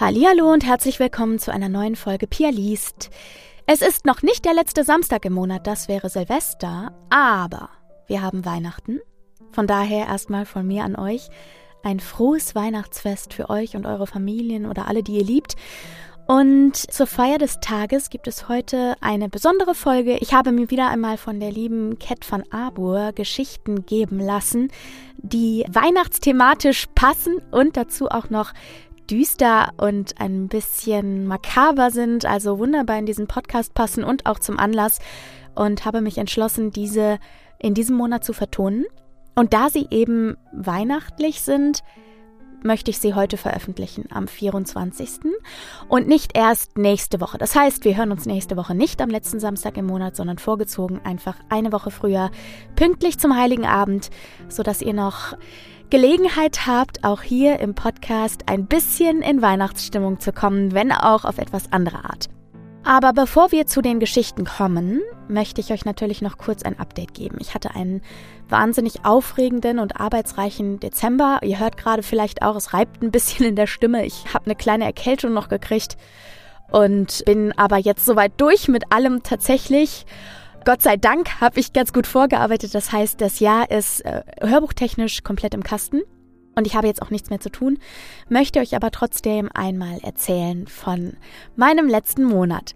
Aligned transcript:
Hallihallo 0.00 0.52
und 0.52 0.64
herzlich 0.64 1.00
willkommen 1.00 1.40
zu 1.40 1.52
einer 1.52 1.68
neuen 1.68 1.96
Folge 1.96 2.28
Pia 2.28 2.50
liest. 2.50 3.10
Es 3.66 3.82
ist 3.82 4.06
noch 4.06 4.22
nicht 4.22 4.44
der 4.44 4.54
letzte 4.54 4.84
Samstag 4.84 5.24
im 5.24 5.32
Monat, 5.32 5.66
das 5.66 5.88
wäre 5.88 6.08
Silvester, 6.08 6.92
aber 7.10 7.70
wir 8.06 8.22
haben 8.22 8.44
Weihnachten. 8.44 9.00
Von 9.50 9.66
daher 9.66 10.06
erstmal 10.06 10.46
von 10.46 10.64
mir 10.64 10.84
an 10.84 10.94
euch 10.94 11.30
ein 11.82 11.98
frohes 11.98 12.54
Weihnachtsfest 12.54 13.34
für 13.34 13.50
euch 13.50 13.74
und 13.74 13.86
eure 13.86 14.06
Familien 14.06 14.66
oder 14.66 14.86
alle, 14.86 15.02
die 15.02 15.16
ihr 15.16 15.24
liebt. 15.24 15.56
Und 16.28 16.76
zur 16.76 17.06
Feier 17.08 17.38
des 17.38 17.58
Tages 17.58 18.08
gibt 18.08 18.28
es 18.28 18.48
heute 18.48 18.94
eine 19.00 19.28
besondere 19.28 19.74
Folge. 19.74 20.18
Ich 20.18 20.34
habe 20.34 20.52
mir 20.52 20.70
wieder 20.70 20.90
einmal 20.90 21.16
von 21.16 21.40
der 21.40 21.50
lieben 21.50 21.98
Cat 21.98 22.30
van 22.30 22.44
Abur 22.52 23.12
Geschichten 23.14 23.86
geben 23.86 24.20
lassen, 24.20 24.70
die 25.16 25.64
weihnachtsthematisch 25.72 26.86
passen 26.94 27.40
und 27.50 27.76
dazu 27.76 28.10
auch 28.10 28.28
noch 28.30 28.52
düster 29.10 29.70
und 29.76 30.20
ein 30.20 30.48
bisschen 30.48 31.26
makaber 31.26 31.90
sind, 31.90 32.24
also 32.24 32.58
wunderbar 32.58 32.98
in 32.98 33.06
diesen 33.06 33.26
Podcast 33.26 33.74
passen 33.74 34.04
und 34.04 34.26
auch 34.26 34.38
zum 34.38 34.58
Anlass 34.58 34.98
und 35.54 35.84
habe 35.84 36.00
mich 36.00 36.18
entschlossen, 36.18 36.70
diese 36.70 37.18
in 37.58 37.74
diesem 37.74 37.96
Monat 37.96 38.24
zu 38.24 38.32
vertonen. 38.32 38.84
Und 39.34 39.52
da 39.52 39.70
sie 39.70 39.86
eben 39.90 40.36
weihnachtlich 40.52 41.42
sind, 41.42 41.82
möchte 42.62 42.90
ich 42.90 42.98
sie 42.98 43.14
heute 43.14 43.36
veröffentlichen, 43.36 44.06
am 44.10 44.26
24. 44.26 45.20
und 45.88 46.08
nicht 46.08 46.36
erst 46.36 46.76
nächste 46.76 47.20
Woche. 47.20 47.38
Das 47.38 47.54
heißt, 47.54 47.84
wir 47.84 47.96
hören 47.96 48.10
uns 48.10 48.26
nächste 48.26 48.56
Woche 48.56 48.74
nicht 48.74 49.00
am 49.00 49.10
letzten 49.10 49.40
Samstag 49.40 49.76
im 49.76 49.86
Monat, 49.86 50.16
sondern 50.16 50.38
vorgezogen 50.38 51.00
einfach 51.04 51.36
eine 51.48 51.72
Woche 51.72 51.90
früher, 51.90 52.30
pünktlich 52.74 53.18
zum 53.18 53.36
Heiligen 53.36 53.66
Abend, 53.66 54.10
sodass 54.48 54.82
ihr 54.82 54.94
noch 54.94 55.36
Gelegenheit 55.90 56.66
habt, 56.66 57.02
auch 57.02 57.22
hier 57.22 57.60
im 57.60 57.74
Podcast 57.74 58.42
ein 58.46 58.66
bisschen 58.66 59.22
in 59.22 59.40
Weihnachtsstimmung 59.40 60.20
zu 60.20 60.32
kommen, 60.32 60.72
wenn 60.72 60.92
auch 60.92 61.24
auf 61.24 61.38
etwas 61.38 61.72
andere 61.72 62.04
Art. 62.04 62.28
Aber 62.84 63.14
bevor 63.14 63.52
wir 63.52 63.66
zu 63.66 63.80
den 63.80 63.98
Geschichten 63.98 64.44
kommen, 64.44 65.00
möchte 65.28 65.62
ich 65.62 65.72
euch 65.72 65.86
natürlich 65.86 66.20
noch 66.20 66.36
kurz 66.36 66.62
ein 66.62 66.78
Update 66.78 67.14
geben. 67.14 67.38
Ich 67.40 67.54
hatte 67.54 67.74
einen 67.74 68.02
wahnsinnig 68.50 69.06
aufregenden 69.06 69.78
und 69.78 69.98
arbeitsreichen 69.98 70.78
Dezember. 70.78 71.40
Ihr 71.42 71.58
hört 71.58 71.78
gerade 71.78 72.02
vielleicht 72.02 72.42
auch, 72.42 72.56
es 72.56 72.74
reibt 72.74 73.02
ein 73.02 73.10
bisschen 73.10 73.46
in 73.46 73.56
der 73.56 73.66
Stimme. 73.66 74.04
Ich 74.04 74.34
habe 74.34 74.44
eine 74.44 74.56
kleine 74.56 74.84
Erkältung 74.84 75.32
noch 75.32 75.48
gekriegt 75.48 75.96
und 76.70 77.24
bin 77.24 77.56
aber 77.56 77.78
jetzt 77.78 78.04
soweit 78.04 78.32
durch 78.36 78.68
mit 78.68 78.92
allem 78.92 79.22
tatsächlich 79.22 80.04
Gott 80.68 80.82
sei 80.82 80.98
Dank 80.98 81.40
habe 81.40 81.60
ich 81.60 81.72
ganz 81.72 81.94
gut 81.94 82.06
vorgearbeitet. 82.06 82.74
Das 82.74 82.92
heißt, 82.92 83.22
das 83.22 83.40
Jahr 83.40 83.70
ist 83.70 84.04
äh, 84.04 84.20
hörbuchtechnisch 84.42 85.22
komplett 85.22 85.54
im 85.54 85.62
Kasten. 85.62 86.02
Und 86.56 86.66
ich 86.66 86.76
habe 86.76 86.86
jetzt 86.86 87.00
auch 87.00 87.08
nichts 87.08 87.30
mehr 87.30 87.40
zu 87.40 87.48
tun, 87.48 87.78
möchte 88.28 88.60
euch 88.60 88.76
aber 88.76 88.90
trotzdem 88.90 89.48
einmal 89.54 89.98
erzählen 90.02 90.66
von 90.66 91.16
meinem 91.56 91.88
letzten 91.88 92.22
Monat. 92.24 92.74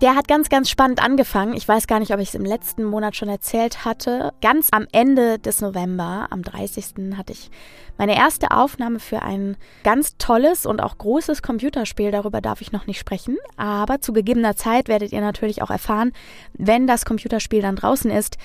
Der 0.00 0.14
hat 0.14 0.28
ganz, 0.28 0.48
ganz 0.48 0.70
spannend 0.70 1.02
angefangen. 1.02 1.54
Ich 1.54 1.66
weiß 1.66 1.88
gar 1.88 1.98
nicht, 1.98 2.14
ob 2.14 2.20
ich 2.20 2.28
es 2.28 2.34
im 2.36 2.44
letzten 2.44 2.84
Monat 2.84 3.16
schon 3.16 3.28
erzählt 3.28 3.84
hatte. 3.84 4.32
Ganz 4.40 4.68
am 4.70 4.86
Ende 4.92 5.40
des 5.40 5.60
November, 5.60 6.28
am 6.30 6.44
30. 6.44 7.16
hatte 7.16 7.32
ich 7.32 7.50
meine 7.96 8.16
erste 8.16 8.52
Aufnahme 8.52 9.00
für 9.00 9.22
ein 9.22 9.56
ganz 9.82 10.16
tolles 10.16 10.66
und 10.66 10.80
auch 10.80 10.98
großes 10.98 11.42
Computerspiel. 11.42 12.12
Darüber 12.12 12.40
darf 12.40 12.60
ich 12.60 12.70
noch 12.70 12.86
nicht 12.86 13.00
sprechen. 13.00 13.38
Aber 13.56 14.00
zu 14.00 14.12
gegebener 14.12 14.54
Zeit 14.54 14.86
werdet 14.86 15.10
ihr 15.10 15.20
natürlich 15.20 15.62
auch 15.62 15.70
erfahren, 15.70 16.12
wenn 16.52 16.86
das 16.86 17.04
Computerspiel 17.04 17.62
dann 17.62 17.74
draußen 17.74 18.12
ist, 18.12 18.38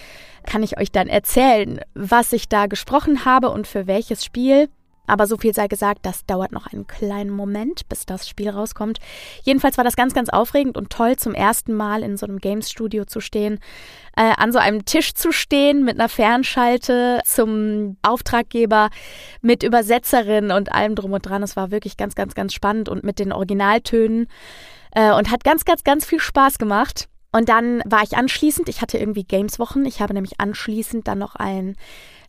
kann 0.47 0.63
ich 0.63 0.79
euch 0.79 0.91
dann 0.91 1.07
erzählen, 1.07 1.81
was 1.93 2.33
ich 2.33 2.49
da 2.49 2.65
gesprochen 2.65 3.25
habe 3.25 3.51
und 3.51 3.67
für 3.67 3.85
welches 3.85 4.25
Spiel. 4.25 4.69
Aber 5.05 5.27
so 5.27 5.37
viel 5.37 5.53
sei 5.53 5.67
gesagt, 5.67 6.05
das 6.05 6.25
dauert 6.25 6.53
noch 6.53 6.67
einen 6.67 6.87
kleinen 6.87 7.29
Moment, 7.29 7.89
bis 7.89 8.05
das 8.05 8.27
Spiel 8.27 8.49
rauskommt. 8.49 8.99
Jedenfalls 9.43 9.77
war 9.77 9.83
das 9.83 9.97
ganz, 9.97 10.13
ganz 10.13 10.29
aufregend 10.29 10.77
und 10.77 10.89
toll, 10.89 11.17
zum 11.17 11.33
ersten 11.33 11.73
Mal 11.73 12.03
in 12.03 12.15
so 12.15 12.25
einem 12.25 12.39
Games-Studio 12.39 13.03
zu 13.03 13.19
stehen, 13.19 13.59
äh, 14.15 14.33
an 14.37 14.53
so 14.53 14.59
einem 14.59 14.85
Tisch 14.85 15.13
zu 15.13 15.33
stehen 15.33 15.83
mit 15.83 15.99
einer 15.99 16.07
Fernschalte 16.07 17.19
zum 17.25 17.97
Auftraggeber, 18.01 18.89
mit 19.41 19.63
Übersetzerin 19.63 20.51
und 20.51 20.71
allem 20.71 20.95
drum 20.95 21.11
und 21.11 21.25
dran. 21.25 21.43
Es 21.43 21.57
war 21.57 21.69
wirklich 21.69 21.97
ganz, 21.97 22.15
ganz, 22.15 22.33
ganz 22.33 22.53
spannend 22.53 22.87
und 22.87 23.03
mit 23.03 23.19
den 23.19 23.33
Originaltönen 23.33 24.27
äh, 24.91 25.11
und 25.11 25.31
hat 25.31 25.43
ganz, 25.43 25.65
ganz, 25.65 25.83
ganz 25.83 26.05
viel 26.05 26.19
Spaß 26.19 26.57
gemacht. 26.59 27.09
Und 27.33 27.49
dann 27.49 27.81
war 27.85 28.03
ich 28.03 28.15
anschließend, 28.15 28.69
ich 28.69 28.81
hatte 28.81 28.99
irgendwie 28.99 29.23
Games-Wochen, 29.23 29.85
ich 29.85 30.01
habe 30.01 30.13
nämlich 30.13 30.39
anschließend 30.39 31.07
dann 31.07 31.17
noch 31.17 31.35
ein 31.35 31.75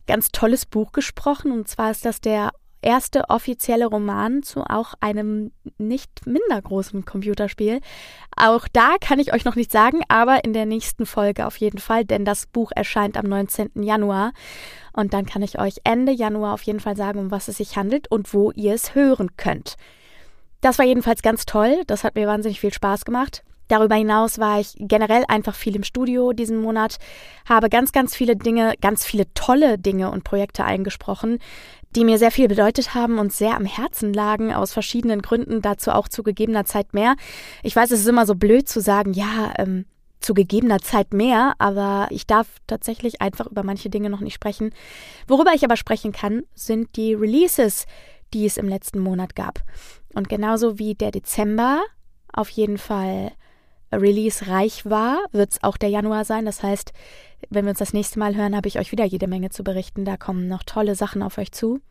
ganz 0.07 0.29
tolles 0.31 0.65
Buch 0.65 0.91
gesprochen. 0.91 1.51
Und 1.51 1.67
zwar 1.67 1.91
ist 1.91 2.05
das 2.05 2.21
der 2.21 2.51
erste 2.85 3.29
offizielle 3.29 3.87
Roman 3.87 4.43
zu 4.43 4.61
auch 4.61 4.93
einem 4.99 5.51
nicht 5.77 6.25
minder 6.25 6.61
großen 6.61 7.03
Computerspiel. 7.03 7.81
Auch 8.37 8.67
da 8.71 8.95
kann 9.01 9.19
ich 9.19 9.33
euch 9.33 9.43
noch 9.43 9.55
nicht 9.55 9.71
sagen, 9.71 10.01
aber 10.07 10.45
in 10.45 10.53
der 10.53 10.65
nächsten 10.65 11.05
Folge 11.05 11.47
auf 11.47 11.57
jeden 11.57 11.79
Fall, 11.79 12.05
denn 12.05 12.23
das 12.23 12.45
Buch 12.45 12.71
erscheint 12.73 13.17
am 13.17 13.25
19. 13.25 13.83
Januar. 13.83 14.31
Und 14.93 15.13
dann 15.13 15.25
kann 15.25 15.41
ich 15.41 15.59
euch 15.59 15.77
Ende 15.83 16.11
Januar 16.11 16.53
auf 16.53 16.61
jeden 16.61 16.79
Fall 16.79 16.95
sagen, 16.95 17.19
um 17.19 17.31
was 17.31 17.47
es 17.47 17.57
sich 17.57 17.75
handelt 17.75 18.09
und 18.09 18.33
wo 18.33 18.51
ihr 18.51 18.73
es 18.73 18.95
hören 18.95 19.35
könnt. 19.35 19.75
Das 20.61 20.77
war 20.79 20.85
jedenfalls 20.85 21.21
ganz 21.21 21.45
toll. 21.45 21.83
Das 21.87 22.03
hat 22.03 22.15
mir 22.15 22.27
wahnsinnig 22.27 22.59
viel 22.59 22.73
Spaß 22.73 23.03
gemacht. 23.03 23.43
Darüber 23.67 23.95
hinaus 23.95 24.39
war 24.39 24.59
ich 24.59 24.75
generell 24.77 25.25
einfach 25.27 25.55
viel 25.55 25.75
im 25.75 25.83
Studio 25.83 26.33
diesen 26.33 26.61
Monat, 26.61 26.97
habe 27.47 27.69
ganz, 27.69 27.91
ganz 27.91 28.15
viele 28.15 28.35
Dinge, 28.35 28.73
ganz 28.81 29.05
viele 29.05 29.31
tolle 29.33 29.77
Dinge 29.77 30.11
und 30.11 30.23
Projekte 30.23 30.63
eingesprochen, 30.63 31.39
die 31.95 32.03
mir 32.03 32.17
sehr 32.17 32.31
viel 32.31 32.47
bedeutet 32.47 32.93
haben 32.93 33.19
und 33.19 33.33
sehr 33.33 33.55
am 33.55 33.65
Herzen 33.65 34.13
lagen, 34.13 34.53
aus 34.53 34.73
verschiedenen 34.73 35.21
Gründen, 35.21 35.61
dazu 35.61 35.91
auch 35.91 36.07
zu 36.07 36.23
gegebener 36.23 36.65
Zeit 36.65 36.93
mehr. 36.93 37.15
Ich 37.63 37.75
weiß, 37.75 37.91
es 37.91 38.01
ist 38.01 38.07
immer 38.07 38.25
so 38.25 38.35
blöd 38.35 38.67
zu 38.67 38.81
sagen, 38.81 39.13
ja, 39.13 39.53
ähm, 39.57 39.85
zu 40.19 40.33
gegebener 40.33 40.79
Zeit 40.79 41.13
mehr, 41.13 41.53
aber 41.59 42.07
ich 42.09 42.25
darf 42.25 42.47
tatsächlich 42.67 43.21
einfach 43.21 43.47
über 43.47 43.63
manche 43.63 43.89
Dinge 43.89 44.09
noch 44.09 44.21
nicht 44.21 44.33
sprechen. 44.33 44.71
Worüber 45.27 45.51
ich 45.53 45.63
aber 45.63 45.77
sprechen 45.77 46.11
kann, 46.11 46.43
sind 46.55 46.95
die 46.95 47.13
Releases, 47.13 47.85
die 48.33 48.45
es 48.45 48.57
im 48.57 48.67
letzten 48.67 48.99
Monat 48.99 49.35
gab. 49.35 49.59
Und 50.13 50.27
genauso 50.27 50.79
wie 50.79 50.95
der 50.95 51.11
Dezember 51.11 51.83
auf 52.33 52.49
jeden 52.49 52.77
Fall 52.77 53.31
release-reich 53.99 54.85
war, 54.85 55.19
wird 55.31 55.51
es 55.51 55.63
auch 55.63 55.77
der 55.77 55.89
Januar 55.89 56.25
sein. 56.25 56.45
Das 56.45 56.63
heißt, 56.63 56.93
wenn 57.49 57.65
wir 57.65 57.71
uns 57.71 57.79
das 57.79 57.93
nächste 57.93 58.19
Mal 58.19 58.35
hören, 58.35 58.55
habe 58.55 58.67
ich 58.67 58.79
euch 58.79 58.91
wieder 58.91 59.05
jede 59.05 59.27
Menge 59.27 59.49
zu 59.49 59.63
berichten. 59.63 60.05
Da 60.05 60.17
kommen 60.17 60.47
noch 60.47 60.63
tolle 60.63 60.95
Sachen 60.95 61.21
auf 61.21 61.37
euch 61.37 61.51
zu. 61.51 61.81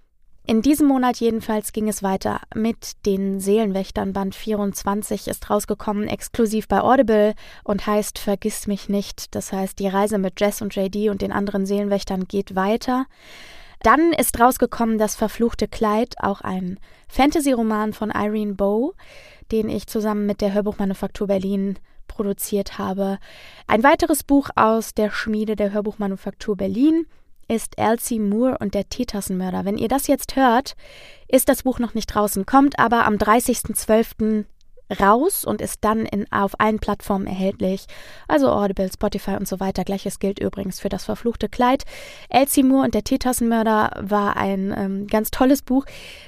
In 0.47 0.61
diesem 0.61 0.89
Monat 0.89 1.21
jedenfalls 1.21 1.73
ging 1.73 1.89
es 1.89 2.03
weiter 2.03 2.43
mit 2.55 3.07
den 3.07 3.41
Seelenwächtern. 3.41 4.13
Band 4.13 4.35
24 4.35 5.27
ist 5.27 5.49
rausgekommen, 5.49 6.07
exklusiv 6.07 6.69
bei 6.69 6.83
Audible 6.83 7.35
und 7.65 7.87
heißt 7.87 8.19
Vergiss 8.19 8.67
mich 8.67 8.91
nicht. 8.91 9.35
Das 9.35 9.55
heißt, 9.55 9.79
die 9.79 9.89
Reise 9.89 10.19
mit 10.19 10.39
Jess 10.39 10.61
und 10.61 10.77
JD 10.77 11.09
und 11.09 11.23
den 11.23 11.33
anderen 11.33 11.65
Seelenwächtern 11.65 12.25
geht 12.25 12.55
weiter. 12.55 13.07
Dann 13.83 14.13
ist 14.13 14.39
rausgekommen 14.39 14.99
Das 14.99 15.15
verfluchte 15.15 15.67
Kleid, 15.67 16.15
auch 16.19 16.43
ein 16.43 16.79
Fantasy-Roman 17.09 17.95
von 17.95 18.11
Irene 18.11 18.55
Bow, 18.55 18.93
den 19.51 19.71
ich 19.71 19.87
zusammen 19.87 20.27
mit 20.27 20.43
der 20.43 20.53
Hörbuchmanufaktur 20.53 21.27
Berlin 21.27 21.79
produziert 22.07 22.79
habe. 22.79 23.19
Ein 23.67 23.83
weiteres 23.83 24.23
Buch 24.23 24.51
aus 24.57 24.95
der 24.95 25.11
Schmiede 25.11 25.57
der 25.57 25.73
Hörbuchmanufaktur 25.73 26.57
Berlin 26.57 27.07
ist 27.49 27.79
Elsie 27.79 28.19
Moore 28.19 28.57
und 28.59 28.75
der 28.75 28.89
Teetassenmörder. 28.89 29.65
Wenn 29.65 29.79
ihr 29.79 29.89
das 29.89 30.07
jetzt 30.07 30.37
hört, 30.37 30.77
ist 31.29 31.49
das 31.49 31.63
Buch 31.63 31.79
noch 31.79 31.95
nicht 31.95 32.07
draußen, 32.07 32.47
kommt 32.47 32.79
aber 32.79 33.05
am 33.07 33.17
30.12 33.17 34.45
raus 34.91 35.45
und 35.45 35.61
ist 35.61 35.79
dann 35.83 36.07
in, 36.07 36.31
auf 36.31 36.59
allen 36.59 36.79
Plattformen 36.79 37.27
erhältlich. 37.27 37.87
Also 38.29 38.51
Audible, 38.51 38.91
Spotify 38.93 39.33
und 39.33 39.49
so 39.49 39.61
weiter. 39.61 39.85
Gleiches 39.85 40.19
gilt 40.19 40.39
übrigens 40.39 40.81
für 40.81 40.89
das 40.89 41.05
verfluchte 41.05 41.49
Kleid. 41.49 41.85
Elsie 42.29 42.63
Moore 42.63 42.85
und 42.85 42.95
der 42.95 43.05
Teetassenmörder 43.05 43.93
war 44.01 44.37
ein 44.37 44.75
ähm, 44.77 45.07
ganz 45.07 45.31
tolles 45.31 45.63
Buch. 45.63 45.87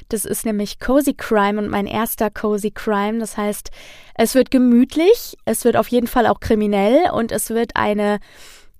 Das 0.08 0.24
ist 0.24 0.46
nämlich 0.46 0.80
Cozy 0.80 1.14
Crime 1.14 1.58
und 1.60 1.68
mein 1.68 1.86
erster 1.86 2.30
Cozy 2.30 2.70
Crime. 2.70 3.18
Das 3.18 3.36
heißt, 3.36 3.70
es 4.14 4.34
wird 4.34 4.50
gemütlich, 4.50 5.36
es 5.44 5.64
wird 5.64 5.76
auf 5.76 5.88
jeden 5.88 6.06
Fall 6.06 6.26
auch 6.26 6.40
kriminell 6.40 7.10
und 7.12 7.32
es 7.32 7.50
wird 7.50 7.72
eine 7.76 8.18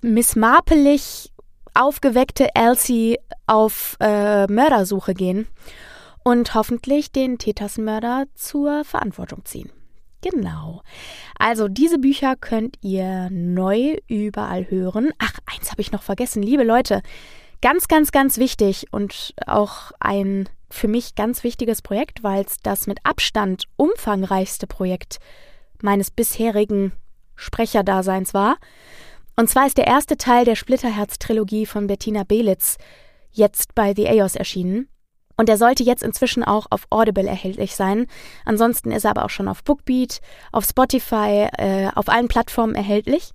missmarpelig 0.01 1.33
aufgeweckte 1.75 2.55
Elsie 2.55 3.19
auf 3.47 3.97
äh, 4.01 4.47
Mördersuche 4.47 5.13
gehen 5.13 5.47
und 6.27 6.57
hoffentlich 6.57 7.13
den 7.13 7.39
Teetassenmörder 7.39 8.27
zur 8.35 8.83
Verantwortung 8.83 9.45
ziehen. 9.45 9.71
Genau. 10.23 10.83
Also 11.39 11.69
diese 11.69 12.01
Bücher 12.01 12.35
könnt 12.35 12.79
ihr 12.81 13.31
neu 13.31 13.99
überall 14.09 14.69
hören. 14.69 15.13
Ach, 15.19 15.39
eins 15.47 15.71
habe 15.71 15.83
ich 15.83 15.93
noch 15.93 16.03
vergessen, 16.03 16.43
liebe 16.43 16.65
Leute. 16.65 17.03
Ganz, 17.63 17.87
ganz, 17.87 18.11
ganz 18.11 18.39
wichtig 18.39 18.89
und 18.91 19.37
auch 19.47 19.93
ein 20.01 20.49
für 20.69 20.89
mich 20.89 21.15
ganz 21.15 21.45
wichtiges 21.45 21.81
Projekt, 21.81 22.25
weil 22.25 22.45
es 22.45 22.57
das 22.61 22.89
mit 22.89 22.99
Abstand 23.05 23.67
umfangreichste 23.77 24.67
Projekt 24.67 25.19
meines 25.81 26.11
bisherigen 26.11 26.91
Sprecherdaseins 27.37 28.35
war. 28.35 28.57
Und 29.37 29.49
zwar 29.49 29.69
ist 29.69 29.79
der 29.79 29.87
erste 29.87 30.17
Teil 30.17 30.45
der 30.45 30.57
Splitterherz-Trilogie 30.57 31.67
von 31.67 31.87
Bettina 31.87 32.25
Belitz 32.25 32.79
jetzt 33.31 33.77
bei 33.77 33.95
The 33.95 34.07
Eos 34.07 34.35
erschienen. 34.35 34.89
Und 35.37 35.49
er 35.49 35.59
sollte 35.59 35.83
jetzt 35.83 36.03
inzwischen 36.03 36.43
auch 36.43 36.67
auf 36.71 36.87
Audible 36.91 37.27
erhältlich 37.27 37.77
sein. 37.77 38.07
Ansonsten 38.45 38.91
ist 38.91 39.05
er 39.05 39.11
aber 39.11 39.25
auch 39.25 39.31
schon 39.31 39.49
auf 39.49 39.63
Bookbeat, 39.65 40.21
auf 40.51 40.65
Spotify, 40.65 41.49
äh, 41.59 41.89
auf 41.95 42.09
allen 42.09 42.29
Plattformen 42.29 42.75
erhältlich. 42.75 43.33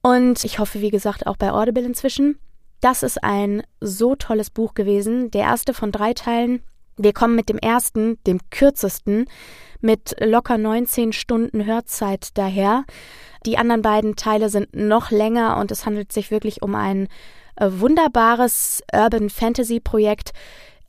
Und 0.00 0.44
ich 0.44 0.58
hoffe, 0.58 0.80
wie 0.80 0.90
gesagt, 0.90 1.26
auch 1.26 1.36
bei 1.36 1.52
Audible 1.52 1.84
inzwischen. 1.84 2.38
Das 2.80 3.02
ist 3.02 3.22
ein 3.24 3.64
so 3.80 4.14
tolles 4.14 4.50
Buch 4.50 4.74
gewesen. 4.74 5.30
Der 5.32 5.42
erste 5.42 5.74
von 5.74 5.90
drei 5.90 6.14
Teilen. 6.14 6.62
Wir 6.96 7.12
kommen 7.12 7.34
mit 7.34 7.48
dem 7.48 7.58
ersten, 7.58 8.22
dem 8.24 8.40
kürzesten, 8.50 9.26
mit 9.80 10.16
locker 10.20 10.58
19 10.58 11.12
Stunden 11.12 11.64
Hörzeit 11.64 12.30
daher. 12.34 12.84
Die 13.46 13.56
anderen 13.56 13.82
beiden 13.82 14.16
Teile 14.16 14.48
sind 14.48 14.74
noch 14.74 15.10
länger 15.10 15.58
und 15.58 15.70
es 15.70 15.86
handelt 15.86 16.12
sich 16.12 16.30
wirklich 16.30 16.62
um 16.62 16.74
ein 16.74 17.08
äh, 17.56 17.68
wunderbares 17.70 18.82
Urban 18.92 19.30
Fantasy 19.30 19.80
Projekt. 19.80 20.32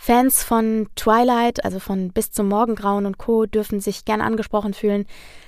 Fans 0.02 0.46
von 0.46 0.88
Twilight, 0.96 1.66
also 1.66 1.80
von 1.80 2.12
Bis 2.14 2.32
zum 2.32 2.48
Morgengrauen 2.48 3.06
und 3.06 3.18
Co., 3.18 3.46
dürfen 3.46 3.82
sich 3.82 4.06
gern 4.06 4.22
angesprochen 4.22 4.74
fühlen. 4.74 5.06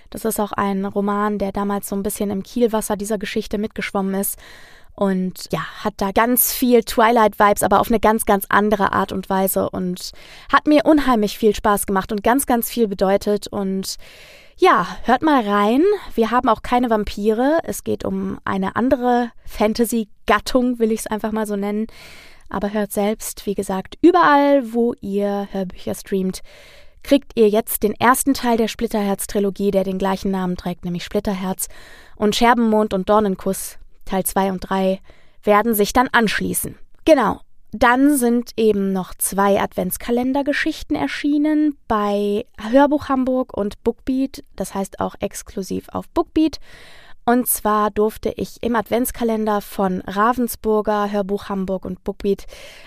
Das 0.09 0.25
ist 0.25 0.41
auch 0.41 0.51
ein 0.51 0.83
Roman, 0.83 1.37
der 1.37 1.53
damals 1.53 1.87
so 1.87 1.95
ein 1.95 2.03
bisschen 2.03 2.29
im 2.31 2.43
Kielwasser 2.43 2.97
dieser 2.97 3.17
Geschichte 3.17 3.57
mitgeschwommen 3.57 4.13
ist 4.13 4.37
und 4.93 5.47
ja, 5.51 5.61
hat 5.83 5.93
da 5.97 6.11
ganz 6.11 6.53
viel 6.53 6.83
Twilight-Vibes, 6.83 7.63
aber 7.63 7.79
auf 7.79 7.87
eine 7.87 8.01
ganz, 8.01 8.25
ganz 8.25 8.45
andere 8.49 8.91
Art 8.91 9.13
und 9.13 9.29
Weise 9.29 9.69
und 9.69 10.11
hat 10.51 10.67
mir 10.67 10.85
unheimlich 10.85 11.37
viel 11.37 11.55
Spaß 11.55 11.85
gemacht 11.85 12.11
und 12.11 12.23
ganz, 12.23 12.45
ganz 12.45 12.69
viel 12.69 12.89
bedeutet 12.89 13.47
und 13.47 13.95
ja, 14.57 14.85
hört 15.05 15.23
mal 15.23 15.47
rein. 15.47 15.81
Wir 16.13 16.29
haben 16.29 16.49
auch 16.49 16.61
keine 16.61 16.89
Vampire. 16.89 17.59
Es 17.63 17.83
geht 17.83 18.05
um 18.05 18.37
eine 18.45 18.75
andere 18.75 19.31
Fantasy-Gattung, 19.45 20.77
will 20.77 20.91
ich 20.91 20.99
es 20.99 21.07
einfach 21.07 21.31
mal 21.31 21.47
so 21.47 21.55
nennen. 21.55 21.87
Aber 22.51 22.73
hört 22.73 22.91
selbst, 22.91 23.45
wie 23.45 23.55
gesagt, 23.55 23.97
überall, 24.01 24.73
wo 24.73 24.93
ihr 25.01 25.47
Hörbücher 25.51 25.95
streamt, 25.95 26.41
kriegt 27.01 27.31
ihr 27.35 27.49
jetzt 27.49 27.81
den 27.81 27.93
ersten 27.93 28.33
Teil 28.33 28.57
der 28.57 28.67
Splitterherz-Trilogie, 28.67 29.71
der 29.71 29.83
den 29.83 29.97
gleichen 29.97 30.31
Namen 30.31 30.57
trägt, 30.57 30.85
nämlich 30.85 31.03
Splitterherz. 31.03 31.67
Und 32.15 32.35
Scherbenmond 32.35 32.93
und 32.93 33.09
Dornenkuss 33.09 33.79
Teil 34.05 34.25
2 34.25 34.51
und 34.51 34.59
3 34.69 34.99
werden 35.43 35.73
sich 35.73 35.93
dann 35.93 36.09
anschließen. 36.11 36.77
Genau. 37.05 37.39
Dann 37.73 38.17
sind 38.17 38.51
eben 38.57 38.91
noch 38.91 39.13
zwei 39.15 39.61
Adventskalendergeschichten 39.61 40.95
erschienen 40.95 41.77
bei 41.87 42.45
Hörbuch 42.59 43.07
Hamburg 43.07 43.55
und 43.55 43.81
Bookbeat, 43.83 44.43
das 44.57 44.75
heißt 44.75 44.99
auch 44.99 45.15
exklusiv 45.21 45.87
auf 45.89 46.09
Bookbeat. 46.09 46.59
Und 47.25 47.47
zwar 47.47 47.91
durfte 47.91 48.33
ich 48.35 48.63
im 48.63 48.75
Adventskalender 48.75 49.61
von 49.61 50.01
Ravensburger, 50.01 51.11
Hörbuch 51.11 51.49
Hamburg 51.49 51.85
und 51.85 52.03
Bookbeat 52.03 52.45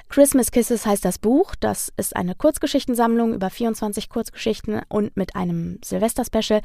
Christmas 0.08 0.50
Kisses 0.50 0.86
heißt 0.86 1.04
das 1.04 1.18
Buch. 1.18 1.54
Das 1.60 1.92
ist 1.96 2.16
eine 2.16 2.34
Kurzgeschichtensammlung 2.34 3.32
über 3.32 3.48
24 3.48 4.08
Kurzgeschichten 4.08 4.82
und 4.88 5.16
mit 5.16 5.36
einem 5.36 5.78
Silvester-Special. 5.84 6.62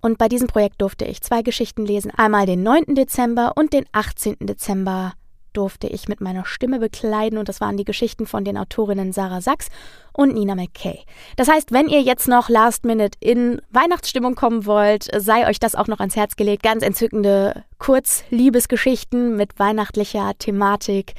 Und 0.00 0.18
bei 0.18 0.28
diesem 0.28 0.48
Projekt 0.48 0.80
durfte 0.80 1.04
ich 1.04 1.22
zwei 1.22 1.42
Geschichten 1.42 1.84
lesen. 1.84 2.12
Einmal 2.16 2.46
den 2.46 2.62
9. 2.62 2.94
Dezember 2.94 3.52
und 3.56 3.72
den 3.72 3.84
18. 3.92 4.36
Dezember 4.40 5.14
durfte 5.58 5.88
ich 5.88 6.06
mit 6.06 6.20
meiner 6.20 6.44
Stimme 6.44 6.78
bekleiden 6.78 7.36
und 7.36 7.48
das 7.48 7.60
waren 7.60 7.76
die 7.76 7.84
Geschichten 7.84 8.26
von 8.26 8.44
den 8.44 8.56
Autorinnen 8.56 9.12
Sarah 9.12 9.40
Sachs 9.40 9.70
und 10.12 10.34
Nina 10.34 10.54
McKay. 10.54 11.00
Das 11.36 11.48
heißt, 11.48 11.72
wenn 11.72 11.88
ihr 11.88 12.00
jetzt 12.00 12.28
noch 12.28 12.48
Last 12.48 12.84
Minute 12.84 13.18
in 13.18 13.60
Weihnachtsstimmung 13.70 14.36
kommen 14.36 14.66
wollt, 14.66 15.08
sei 15.16 15.48
euch 15.48 15.58
das 15.58 15.74
auch 15.74 15.88
noch 15.88 15.98
ans 15.98 16.14
Herz 16.14 16.36
gelegt. 16.36 16.62
Ganz 16.62 16.84
entzückende 16.84 17.64
Kurzliebesgeschichten 17.78 19.34
mit 19.34 19.58
weihnachtlicher 19.58 20.32
Thematik. 20.38 21.14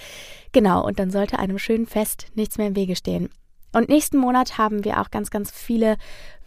Genau, 0.54 0.86
und 0.86 1.00
dann 1.00 1.12
sollte 1.12 1.38
einem 1.38 1.60
schönen 1.60 1.86
Fest 1.86 2.28
nichts 2.36 2.58
mehr 2.58 2.68
im 2.68 2.78
Wege 2.78 2.96
stehen. 2.96 3.30
Und 3.74 3.90
nächsten 3.90 4.18
Monat 4.18 4.58
haben 4.58 4.86
wir 4.86 5.02
auch 5.02 5.12
ganz, 5.12 5.32
ganz 5.32 5.52
viele 5.52 5.98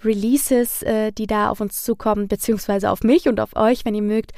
Releases, 0.03 0.83
äh, 0.83 1.13
die 1.13 1.27
da 1.27 1.51
auf 1.51 1.61
uns 1.61 1.85
zukommen, 1.85 2.27
beziehungsweise 2.27 2.91
auf 2.91 3.03
mich 3.03 3.29
und 3.29 3.39
auf 3.39 3.55
euch, 3.55 3.85
wenn 3.85 3.95
ihr 3.95 4.03
mögt. 4.03 4.33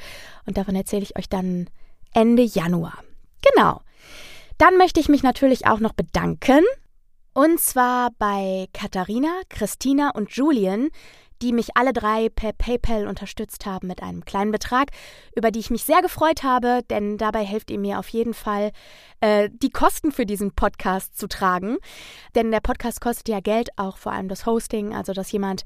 Und 0.45 0.57
davon 0.57 0.75
erzähle 0.75 1.03
ich 1.03 1.17
euch 1.17 1.29
dann 1.29 1.67
Ende 2.13 2.43
Januar. 2.43 2.93
Genau. 3.53 3.81
Dann 4.57 4.77
möchte 4.77 4.99
ich 4.99 5.09
mich 5.09 5.23
natürlich 5.23 5.67
auch 5.67 5.79
noch 5.79 5.93
bedanken. 5.93 6.63
Und 7.33 7.59
zwar 7.59 8.11
bei 8.17 8.67
Katharina, 8.73 9.41
Christina 9.49 10.11
und 10.11 10.31
Julian, 10.31 10.89
die 11.41 11.51
mich 11.51 11.75
alle 11.75 11.91
drei 11.91 12.29
per 12.29 12.53
PayPal 12.53 13.07
unterstützt 13.07 13.65
haben 13.65 13.87
mit 13.87 14.01
einem 14.01 14.23
kleinen 14.23 14.53
Betrag, 14.53 14.91
über 15.35 15.51
die 15.51 15.59
ich 15.59 15.69
mich 15.69 15.83
sehr 15.83 16.01
gefreut 16.01 16.43
habe, 16.43 16.79
denn 16.89 17.17
dabei 17.17 17.43
helft 17.43 17.71
ihr 17.71 17.77
mir 17.79 17.99
auf 17.99 18.07
jeden 18.07 18.33
Fall, 18.33 18.71
äh, 19.19 19.49
die 19.51 19.69
Kosten 19.69 20.13
für 20.13 20.25
diesen 20.25 20.53
Podcast 20.55 21.17
zu 21.17 21.27
tragen. 21.27 21.77
Denn 22.35 22.51
der 22.51 22.61
Podcast 22.61 23.01
kostet 23.01 23.27
ja 23.27 23.41
Geld, 23.41 23.69
auch 23.75 23.97
vor 23.97 24.13
allem 24.13 24.29
das 24.29 24.45
Hosting, 24.45 24.95
also 24.95 25.11
dass 25.11 25.29
jemand 25.33 25.63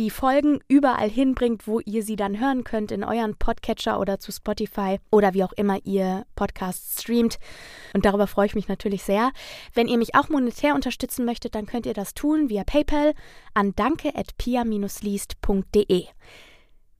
die 0.00 0.10
Folgen 0.10 0.60
überall 0.66 1.10
hinbringt, 1.10 1.66
wo 1.66 1.80
ihr 1.80 2.02
sie 2.02 2.16
dann 2.16 2.40
hören 2.40 2.64
könnt, 2.64 2.90
in 2.90 3.04
euren 3.04 3.36
Podcatcher 3.36 4.00
oder 4.00 4.18
zu 4.18 4.32
Spotify 4.32 4.98
oder 5.10 5.34
wie 5.34 5.44
auch 5.44 5.52
immer 5.52 5.78
ihr 5.84 6.24
Podcasts 6.36 7.02
streamt. 7.02 7.38
Und 7.92 8.06
darüber 8.06 8.26
freue 8.26 8.46
ich 8.46 8.54
mich 8.54 8.66
natürlich 8.66 9.02
sehr. 9.02 9.30
Wenn 9.74 9.88
ihr 9.88 9.98
mich 9.98 10.14
auch 10.14 10.30
monetär 10.30 10.74
unterstützen 10.74 11.26
möchtet, 11.26 11.54
dann 11.54 11.66
könnt 11.66 11.84
ihr 11.84 11.92
das 11.92 12.14
tun 12.14 12.48
via 12.48 12.64
PayPal 12.64 13.12
an 13.52 13.74
danke.pia-liest.de. 13.76 16.06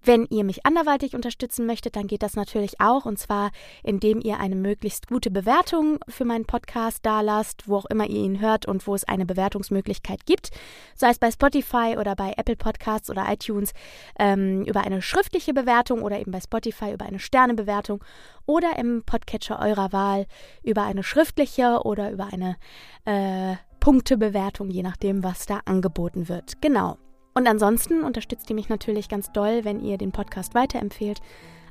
Wenn 0.03 0.27
ihr 0.31 0.45
mich 0.45 0.65
anderweitig 0.65 1.15
unterstützen 1.15 1.67
möchtet, 1.67 1.95
dann 1.95 2.07
geht 2.07 2.23
das 2.23 2.35
natürlich 2.35 2.81
auch 2.81 3.05
und 3.05 3.19
zwar 3.19 3.51
indem 3.83 4.21
ihr 4.21 4.39
eine 4.39 4.57
möglichst 4.57 5.09
gute 5.09 5.31
Bewertung 5.31 5.99
für 6.09 6.25
meinen 6.25 6.47
Podcast 6.47 7.05
dalasst, 7.05 7.69
wo 7.69 7.77
auch 7.77 7.87
immer 7.87 8.07
ihr 8.07 8.23
ihn 8.23 8.41
hört 8.41 8.67
und 8.67 8.87
wo 8.87 8.95
es 8.95 9.05
eine 9.05 9.27
Bewertungsmöglichkeit 9.27 10.25
gibt, 10.25 10.51
sei 10.95 11.11
es 11.11 11.19
bei 11.19 11.31
Spotify 11.31 11.97
oder 11.99 12.17
bei 12.17 12.33
Apple 12.37 12.57
Podcasts 12.57 13.11
oder 13.11 13.31
iTunes 13.31 13.73
ähm, 14.19 14.65
über 14.65 14.81
eine 14.81 15.03
schriftliche 15.03 15.53
Bewertung 15.53 16.03
oder 16.03 16.19
eben 16.19 16.33
bei 16.33 16.41
Spotify 16.41 16.93
über 16.93 17.05
eine 17.05 17.19
Sternebewertung 17.19 18.03
oder 18.47 18.79
im 18.79 19.03
Podcatcher 19.05 19.61
eurer 19.61 19.93
Wahl 19.93 20.27
über 20.63 20.85
eine 20.85 21.03
schriftliche 21.03 21.83
oder 21.85 22.11
über 22.11 22.29
eine 22.33 22.57
äh, 23.05 23.57
Punktebewertung, 23.81 24.71
je 24.71 24.83
nachdem, 24.83 25.23
was 25.23 25.47
da 25.47 25.61
angeboten 25.65 26.29
wird. 26.29 26.61
Genau. 26.63 26.97
Und 27.35 27.47
ansonsten 27.47 28.03
unterstützt 28.03 28.51
ihr 28.51 28.57
mich 28.57 28.69
natürlich 28.69 29.09
ganz 29.09 29.33
doll, 29.33 29.65
wenn 29.65 29.81
ihr 29.81 29.99
den 29.99 30.13
Podcast 30.13 30.55
weiterempfehlt. 30.55 31.21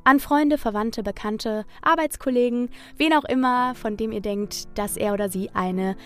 An 0.03 0.19
Freunde, 0.19 0.57
Verwandte, 0.57 1.03
Bekannte, 1.03 1.65
Arbeitskollegen, 1.81 2.69
wen 2.97 3.13
auch 3.13 3.25
immer, 3.25 3.75
von 3.75 3.97
dem 3.97 4.11
ihr 4.11 4.21
denkt, 4.21 4.77
dass 4.77 4.95
er 4.95 5.13
oder 5.13 5.29
sie 5.29 5.49
eine 5.53 5.97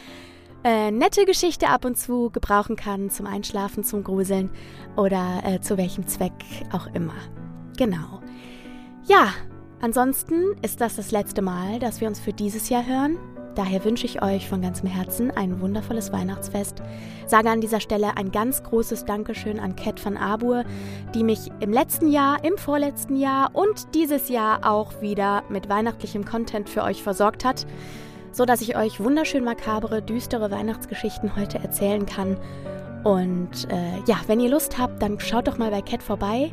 äh, 0.63 0.91
nette 0.91 1.25
Geschichte 1.25 1.67
ab 1.67 1.85
und 1.85 1.97
zu 1.97 2.29
gebrauchen 2.31 2.75
kann 2.75 3.09
zum 3.09 3.27
Einschlafen, 3.27 3.83
zum 3.83 4.03
Gruseln 4.03 4.49
oder 4.95 5.41
äh, 5.45 5.61
zu 5.61 5.77
welchem 5.77 6.07
Zweck 6.07 6.33
auch 6.71 6.87
immer. 6.93 7.15
Genau. 7.77 8.21
Ja, 9.05 9.33
ansonsten 9.81 10.55
ist 10.61 10.81
das 10.81 10.95
das 10.95 11.11
letzte 11.11 11.41
Mal, 11.41 11.79
dass 11.79 12.01
wir 12.01 12.07
uns 12.07 12.19
für 12.19 12.33
dieses 12.33 12.69
Jahr 12.69 12.85
hören. 12.85 13.17
Daher 13.55 13.85
wünsche 13.85 14.05
ich 14.05 14.21
euch 14.23 14.49
von 14.49 14.61
ganzem 14.61 14.89
Herzen 14.89 15.29
ein 15.29 15.61
wundervolles 15.61 16.11
Weihnachtsfest. 16.11 16.81
Sage 17.27 17.49
an 17.49 17.61
dieser 17.61 17.79
Stelle 17.79 18.17
ein 18.17 18.31
ganz 18.31 18.63
großes 18.63 19.05
Dankeschön 19.05 19.59
an 19.59 19.75
Cat 19.75 20.03
van 20.03 20.17
Abur, 20.17 20.63
die 21.13 21.23
mich 21.23 21.51
im 21.59 21.71
letzten 21.71 22.11
Jahr, 22.11 22.43
im 22.43 22.57
vorletzten 22.57 23.15
Jahr 23.15 23.51
und 23.53 23.93
dieses 23.93 24.29
Jahr 24.29 24.67
auch 24.69 25.01
wieder 25.01 25.43
mit 25.49 25.69
weihnachtlichem 25.69 26.25
Content 26.25 26.67
für 26.67 26.83
euch 26.83 27.03
versorgt 27.03 27.45
hat, 27.45 27.67
so 28.31 28.45
dass 28.45 28.61
ich 28.61 28.75
euch 28.75 28.99
wunderschön 28.99 29.43
makabere, 29.43 30.01
düstere 30.01 30.49
Weihnachtsgeschichten 30.49 31.35
heute 31.35 31.59
erzählen 31.59 32.07
kann. 32.07 32.37
Und 33.03 33.69
äh, 33.69 33.99
ja, 34.07 34.15
wenn 34.27 34.39
ihr 34.39 34.49
Lust 34.49 34.79
habt, 34.79 35.01
dann 35.01 35.19
schaut 35.19 35.47
doch 35.47 35.57
mal 35.57 35.71
bei 35.71 35.81
Cat 35.81 36.01
vorbei. 36.01 36.51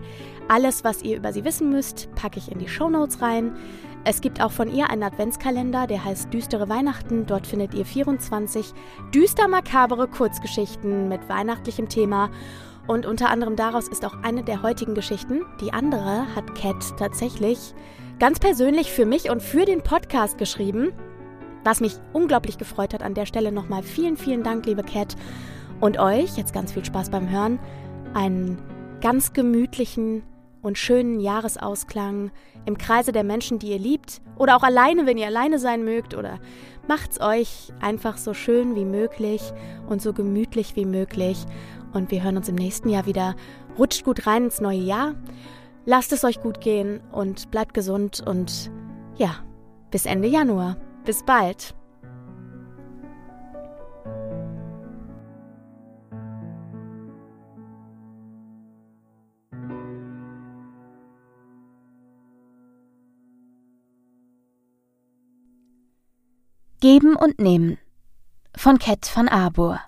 Alles, 0.48 0.82
was 0.82 1.02
ihr 1.02 1.16
über 1.16 1.32
sie 1.32 1.44
wissen 1.44 1.70
müsst, 1.70 2.12
packe 2.16 2.38
ich 2.38 2.50
in 2.50 2.58
die 2.58 2.68
Show 2.68 2.90
Notes 2.90 3.22
rein. 3.22 3.52
Es 4.02 4.22
gibt 4.22 4.40
auch 4.40 4.50
von 4.50 4.72
ihr 4.72 4.88
einen 4.88 5.02
Adventskalender, 5.02 5.86
der 5.86 6.04
heißt 6.04 6.32
Düstere 6.32 6.70
Weihnachten. 6.70 7.26
Dort 7.26 7.46
findet 7.46 7.74
ihr 7.74 7.84
24 7.84 8.72
düster 9.14 9.46
makabere 9.46 10.08
Kurzgeschichten 10.08 11.08
mit 11.08 11.28
weihnachtlichem 11.28 11.88
Thema. 11.88 12.30
Und 12.86 13.04
unter 13.04 13.28
anderem 13.28 13.56
daraus 13.56 13.88
ist 13.88 14.06
auch 14.06 14.22
eine 14.22 14.42
der 14.42 14.62
heutigen 14.62 14.94
Geschichten. 14.94 15.44
Die 15.60 15.74
andere 15.74 16.34
hat 16.34 16.54
Cat 16.54 16.98
tatsächlich 16.98 17.74
ganz 18.18 18.38
persönlich 18.38 18.90
für 18.90 19.04
mich 19.04 19.28
und 19.28 19.42
für 19.42 19.66
den 19.66 19.82
Podcast 19.82 20.38
geschrieben. 20.38 20.92
Was 21.62 21.80
mich 21.80 21.96
unglaublich 22.14 22.56
gefreut 22.56 22.94
hat 22.94 23.02
an 23.02 23.12
der 23.12 23.26
Stelle 23.26 23.52
nochmal 23.52 23.82
vielen, 23.82 24.16
vielen 24.16 24.42
Dank, 24.42 24.64
liebe 24.64 24.82
Cat. 24.82 25.14
Und 25.78 25.98
euch, 25.98 26.38
jetzt 26.38 26.54
ganz 26.54 26.72
viel 26.72 26.84
Spaß 26.84 27.10
beim 27.10 27.28
Hören, 27.28 27.58
einen 28.14 28.58
ganz 29.02 29.34
gemütlichen 29.34 30.22
und 30.62 30.78
schönen 30.78 31.20
Jahresausklang 31.20 32.30
im 32.66 32.78
Kreise 32.78 33.12
der 33.12 33.24
Menschen, 33.24 33.58
die 33.58 33.70
ihr 33.70 33.78
liebt, 33.78 34.20
oder 34.36 34.56
auch 34.56 34.62
alleine, 34.62 35.06
wenn 35.06 35.18
ihr 35.18 35.26
alleine 35.26 35.58
sein 35.58 35.84
mögt, 35.84 36.14
oder 36.14 36.38
macht's 36.88 37.20
euch 37.20 37.72
einfach 37.80 38.18
so 38.18 38.34
schön 38.34 38.74
wie 38.74 38.84
möglich 38.84 39.52
und 39.88 40.02
so 40.02 40.12
gemütlich 40.12 40.76
wie 40.76 40.86
möglich. 40.86 41.44
Und 41.92 42.10
wir 42.10 42.22
hören 42.22 42.36
uns 42.36 42.48
im 42.48 42.54
nächsten 42.54 42.88
Jahr 42.88 43.06
wieder. 43.06 43.34
Rutscht 43.78 44.04
gut 44.04 44.26
rein 44.26 44.44
ins 44.44 44.60
neue 44.60 44.78
Jahr. 44.78 45.14
Lasst 45.86 46.12
es 46.12 46.24
euch 46.24 46.40
gut 46.40 46.60
gehen 46.60 47.00
und 47.12 47.50
bleibt 47.50 47.74
gesund 47.74 48.22
und 48.26 48.70
ja, 49.16 49.36
bis 49.90 50.06
Ende 50.06 50.28
Januar. 50.28 50.76
Bis 51.04 51.24
bald. 51.24 51.74
Geben 66.80 67.14
und 67.14 67.38
Nehmen 67.38 67.76
von 68.56 68.78
Ket 68.78 69.14
van 69.14 69.28
Arbor. 69.28 69.82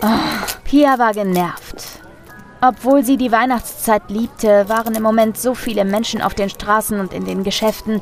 Oh, 0.00 0.06
Pia 0.62 1.00
war 1.00 1.12
genervt. 1.12 1.82
Obwohl 2.60 3.04
sie 3.04 3.16
die 3.16 3.32
Weihnachtszeit 3.32 4.08
liebte, 4.08 4.68
waren 4.68 4.94
im 4.94 5.02
Moment 5.02 5.36
so 5.36 5.56
viele 5.56 5.84
Menschen 5.84 6.22
auf 6.22 6.34
den 6.34 6.48
Straßen 6.48 7.00
und 7.00 7.12
in 7.12 7.24
den 7.24 7.42
Geschäften, 7.42 8.00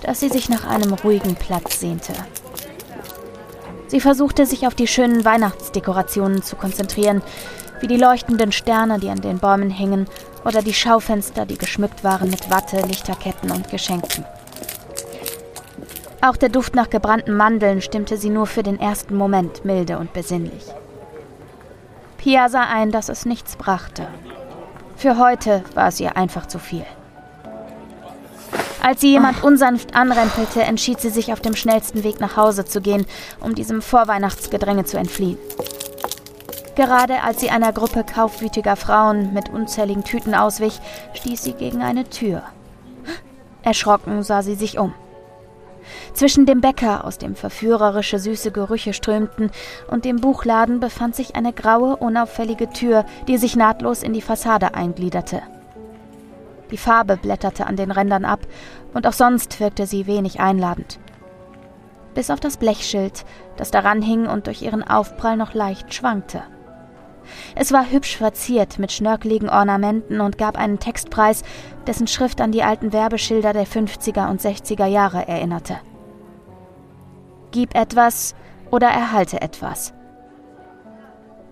dass 0.00 0.18
sie 0.18 0.30
sich 0.30 0.48
nach 0.48 0.66
einem 0.66 0.94
ruhigen 0.94 1.36
Platz 1.36 1.78
sehnte. 1.78 2.12
Sie 3.86 4.00
versuchte 4.00 4.46
sich 4.46 4.66
auf 4.66 4.74
die 4.74 4.88
schönen 4.88 5.24
Weihnachtsdekorationen 5.24 6.42
zu 6.42 6.56
konzentrieren, 6.56 7.22
wie 7.82 7.88
die 7.88 7.96
leuchtenden 7.96 8.52
Sterne, 8.52 8.98
die 8.98 9.10
an 9.10 9.20
den 9.20 9.38
Bäumen 9.38 9.70
hingen, 9.70 10.06
oder 10.44 10.62
die 10.62 10.72
Schaufenster, 10.72 11.46
die 11.46 11.58
geschmückt 11.58 12.04
waren 12.04 12.30
mit 12.30 12.48
Watte, 12.50 12.80
Lichterketten 12.80 13.50
und 13.50 13.68
Geschenken. 13.70 14.24
Auch 16.20 16.36
der 16.36 16.48
Duft 16.48 16.76
nach 16.76 16.88
gebrannten 16.88 17.36
Mandeln 17.36 17.82
stimmte 17.82 18.16
sie 18.16 18.30
nur 18.30 18.46
für 18.46 18.62
den 18.62 18.80
ersten 18.80 19.16
Moment 19.16 19.64
milde 19.64 19.98
und 19.98 20.12
besinnlich. 20.12 20.64
Pia 22.18 22.48
sah 22.48 22.62
ein, 22.62 22.92
dass 22.92 23.08
es 23.08 23.26
nichts 23.26 23.56
brachte. 23.56 24.06
Für 24.96 25.18
heute 25.18 25.64
war 25.74 25.88
es 25.88 25.98
ihr 25.98 26.16
einfach 26.16 26.46
zu 26.46 26.60
viel. 26.60 26.86
Als 28.80 29.00
sie 29.00 29.10
jemand 29.10 29.42
unsanft 29.42 29.96
anrempelte, 29.96 30.62
entschied 30.62 31.00
sie 31.00 31.10
sich 31.10 31.32
auf 31.32 31.40
dem 31.40 31.56
schnellsten 31.56 32.04
Weg 32.04 32.20
nach 32.20 32.36
Hause 32.36 32.64
zu 32.64 32.80
gehen, 32.80 33.06
um 33.40 33.56
diesem 33.56 33.82
Vorweihnachtsgedränge 33.82 34.84
zu 34.84 34.98
entfliehen. 34.98 35.38
Gerade 36.74 37.22
als 37.22 37.40
sie 37.40 37.50
einer 37.50 37.72
Gruppe 37.72 38.02
kaufwütiger 38.02 38.76
Frauen 38.76 39.34
mit 39.34 39.50
unzähligen 39.50 40.04
Tüten 40.04 40.34
auswich, 40.34 40.80
stieß 41.12 41.42
sie 41.42 41.52
gegen 41.52 41.82
eine 41.82 42.04
Tür. 42.04 42.42
Erschrocken 43.62 44.22
sah 44.22 44.42
sie 44.42 44.54
sich 44.54 44.78
um. 44.78 44.94
Zwischen 46.14 46.46
dem 46.46 46.60
Bäcker, 46.60 47.04
aus 47.04 47.18
dem 47.18 47.34
verführerische 47.34 48.18
süße 48.18 48.52
Gerüche 48.52 48.94
strömten, 48.94 49.50
und 49.90 50.04
dem 50.04 50.16
Buchladen 50.16 50.80
befand 50.80 51.14
sich 51.14 51.36
eine 51.36 51.52
graue, 51.52 51.96
unauffällige 51.96 52.70
Tür, 52.70 53.04
die 53.28 53.36
sich 53.36 53.56
nahtlos 53.56 54.02
in 54.02 54.12
die 54.12 54.22
Fassade 54.22 54.74
eingliederte. 54.74 55.42
Die 56.70 56.78
Farbe 56.78 57.18
blätterte 57.18 57.66
an 57.66 57.76
den 57.76 57.90
Rändern 57.90 58.24
ab, 58.24 58.40
und 58.94 59.06
auch 59.06 59.12
sonst 59.12 59.60
wirkte 59.60 59.86
sie 59.86 60.06
wenig 60.06 60.40
einladend. 60.40 60.98
Bis 62.14 62.30
auf 62.30 62.40
das 62.40 62.56
Blechschild, 62.56 63.24
das 63.56 63.70
daran 63.70 64.02
hing 64.02 64.26
und 64.26 64.46
durch 64.46 64.62
ihren 64.62 64.82
Aufprall 64.82 65.36
noch 65.36 65.54
leicht 65.54 65.92
schwankte. 65.92 66.42
Es 67.54 67.72
war 67.72 67.90
hübsch 67.90 68.16
verziert 68.16 68.78
mit 68.78 68.92
schnörkeligen 68.92 69.48
Ornamenten 69.48 70.20
und 70.20 70.38
gab 70.38 70.56
einen 70.56 70.78
Textpreis, 70.78 71.42
dessen 71.86 72.06
Schrift 72.06 72.40
an 72.40 72.52
die 72.52 72.62
alten 72.62 72.92
Werbeschilder 72.92 73.52
der 73.52 73.66
50er 73.66 74.30
und 74.30 74.40
60er 74.40 74.86
Jahre 74.86 75.26
erinnerte. 75.28 75.78
Gib 77.50 77.74
etwas 77.74 78.34
oder 78.70 78.88
erhalte 78.88 79.42
etwas. 79.42 79.92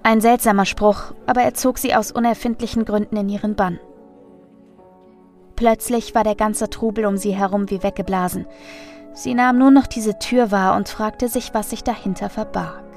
Ein 0.03 0.21
seltsamer 0.21 0.65
Spruch, 0.65 1.13
aber 1.27 1.43
er 1.43 1.55
zog 1.55 1.79
sie 1.79 1.95
aus 1.95 2.11
unerfindlichen 2.11 2.87
Gründen 2.87 3.17
in 3.17 3.29
ihren 3.29 3.55
Bann. 3.55 3.79
Plötzlich 5.57 6.15
war 6.15 6.25
der 6.25 6.37
ganze 6.37 6.71
Trubel 6.71 7.05
um 7.05 7.19
sie 7.19 7.37
herum 7.37 7.69
wie 7.69 7.83
weggeblasen. 7.83 8.47
Sie 9.13 9.35
nahm 9.35 9.59
nur 9.59 9.71
noch 9.71 9.87
diese 9.87 10.19
Tür 10.19 10.51
wahr 10.51 10.75
und 10.77 10.89
fragte 10.89 11.29
sich, 11.29 11.53
was 11.53 11.69
sich 11.69 11.85
dahinter 11.85 12.31
verbarg. 12.31 12.90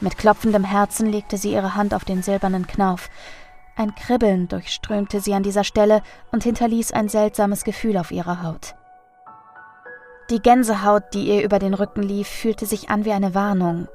Mit 0.00 0.16
klopfendem 0.16 0.64
Herzen 0.64 1.10
legte 1.10 1.36
sie 1.36 1.52
ihre 1.52 1.74
Hand 1.74 1.92
auf 1.92 2.04
den 2.04 2.22
silbernen 2.22 2.66
Knauf. 2.66 3.10
Ein 3.76 3.94
Kribbeln 3.94 4.48
durchströmte 4.48 5.20
sie 5.20 5.34
an 5.34 5.42
dieser 5.42 5.64
Stelle 5.64 6.02
und 6.32 6.44
hinterließ 6.44 6.92
ein 6.92 7.08
seltsames 7.08 7.64
Gefühl 7.64 7.96
auf 7.96 8.10
ihrer 8.10 8.42
Haut. 8.42 8.74
Die 10.30 10.40
Gänsehaut, 10.40 11.04
die 11.14 11.28
ihr 11.28 11.42
über 11.42 11.58
den 11.58 11.74
Rücken 11.74 12.02
lief, 12.02 12.28
fühlte 12.28 12.66
sich 12.66 12.90
an 12.90 13.04
wie 13.04 13.12
eine 13.12 13.34
Warnung. 13.34 13.88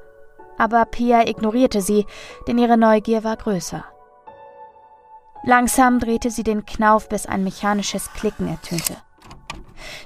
Aber 0.58 0.84
Pia 0.84 1.26
ignorierte 1.26 1.80
sie, 1.80 2.06
denn 2.46 2.58
ihre 2.58 2.76
Neugier 2.76 3.24
war 3.24 3.36
größer. 3.36 3.84
Langsam 5.44 6.00
drehte 6.00 6.30
sie 6.30 6.42
den 6.42 6.64
Knauf, 6.64 7.08
bis 7.08 7.26
ein 7.26 7.44
mechanisches 7.44 8.12
Klicken 8.14 8.48
ertönte. 8.48 8.96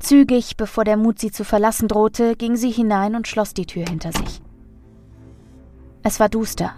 Zügig, 0.00 0.56
bevor 0.56 0.84
der 0.84 0.96
Mut 0.96 1.18
sie 1.18 1.30
zu 1.30 1.44
verlassen 1.44 1.88
drohte, 1.88 2.36
ging 2.36 2.56
sie 2.56 2.70
hinein 2.70 3.14
und 3.14 3.28
schloss 3.28 3.54
die 3.54 3.66
Tür 3.66 3.84
hinter 3.88 4.12
sich. 4.12 4.42
Es 6.02 6.20
war 6.20 6.28
duster. 6.28 6.72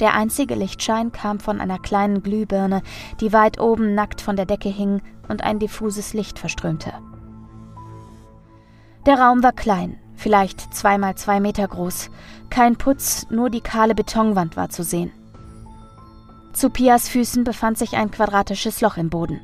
Der 0.00 0.14
einzige 0.14 0.54
Lichtschein 0.54 1.12
kam 1.12 1.40
von 1.40 1.60
einer 1.60 1.78
kleinen 1.78 2.22
Glühbirne, 2.22 2.82
die 3.20 3.32
weit 3.32 3.60
oben 3.60 3.94
nackt 3.94 4.20
von 4.20 4.36
der 4.36 4.44
Decke 4.44 4.68
hing 4.68 5.00
und 5.28 5.42
ein 5.42 5.58
diffuses 5.58 6.12
Licht 6.12 6.38
verströmte. 6.38 6.92
Der 9.06 9.18
Raum 9.18 9.42
war 9.42 9.52
klein, 9.52 9.98
vielleicht 10.14 10.74
zweimal 10.74 11.14
zwei 11.14 11.40
Meter 11.40 11.66
groß. 11.66 12.10
Kein 12.50 12.76
Putz, 12.76 13.26
nur 13.30 13.50
die 13.50 13.60
kahle 13.60 13.94
Betonwand 13.94 14.56
war 14.56 14.68
zu 14.68 14.82
sehen. 14.82 15.12
Zu 16.52 16.70
Pias 16.70 17.08
Füßen 17.08 17.44
befand 17.44 17.78
sich 17.78 17.96
ein 17.96 18.10
quadratisches 18.10 18.80
Loch 18.80 18.96
im 18.96 19.10
Boden. 19.10 19.40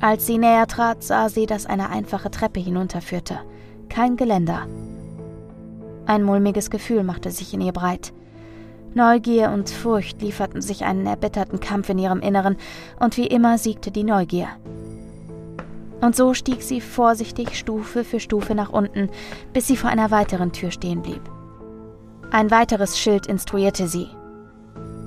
Als 0.00 0.26
sie 0.26 0.38
näher 0.38 0.66
trat, 0.66 1.02
sah 1.02 1.28
sie, 1.28 1.46
dass 1.46 1.66
eine 1.66 1.90
einfache 1.90 2.30
Treppe 2.30 2.60
hinunterführte. 2.60 3.40
Kein 3.88 4.16
Geländer. 4.16 4.66
Ein 6.06 6.22
mulmiges 6.22 6.70
Gefühl 6.70 7.02
machte 7.02 7.30
sich 7.30 7.52
in 7.52 7.60
ihr 7.60 7.72
breit. 7.72 8.12
Neugier 8.94 9.50
und 9.50 9.68
Furcht 9.68 10.22
lieferten 10.22 10.62
sich 10.62 10.84
einen 10.84 11.06
erbitterten 11.06 11.60
Kampf 11.60 11.90
in 11.90 11.98
ihrem 11.98 12.20
Inneren, 12.20 12.56
und 12.98 13.16
wie 13.16 13.26
immer 13.26 13.58
siegte 13.58 13.90
die 13.90 14.04
Neugier. 14.04 14.48
Und 16.00 16.14
so 16.14 16.32
stieg 16.32 16.62
sie 16.62 16.80
vorsichtig 16.80 17.58
Stufe 17.58 18.04
für 18.04 18.20
Stufe 18.20 18.54
nach 18.54 18.70
unten, 18.70 19.10
bis 19.52 19.66
sie 19.66 19.76
vor 19.76 19.90
einer 19.90 20.10
weiteren 20.10 20.52
Tür 20.52 20.70
stehen 20.70 21.02
blieb. 21.02 21.22
Ein 22.30 22.50
weiteres 22.50 22.98
Schild 22.98 23.26
instruierte 23.26 23.88
sie. 23.88 24.08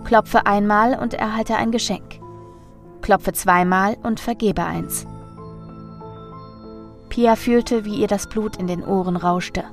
Klopfe 0.03 0.45
einmal 0.45 0.97
und 0.99 1.13
erhalte 1.13 1.55
ein 1.55 1.71
Geschenk. 1.71 2.19
Klopfe 3.01 3.33
zweimal 3.33 3.97
und 4.03 4.19
vergebe 4.19 4.63
eins. 4.63 5.07
Pia 7.09 7.35
fühlte, 7.35 7.85
wie 7.85 7.95
ihr 7.95 8.07
das 8.07 8.27
Blut 8.27 8.57
in 8.57 8.67
den 8.67 8.83
Ohren 8.83 9.15
rauschte. 9.15 9.63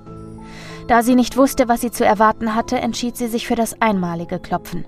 Da 0.87 1.02
sie 1.02 1.16
nicht 1.16 1.37
wusste, 1.37 1.69
was 1.69 1.81
sie 1.81 1.90
zu 1.90 2.05
erwarten 2.05 2.55
hatte, 2.55 2.78
entschied 2.78 3.16
sie 3.16 3.26
sich 3.26 3.47
für 3.47 3.57
das 3.57 3.81
einmalige 3.81 4.38
Klopfen. 4.38 4.85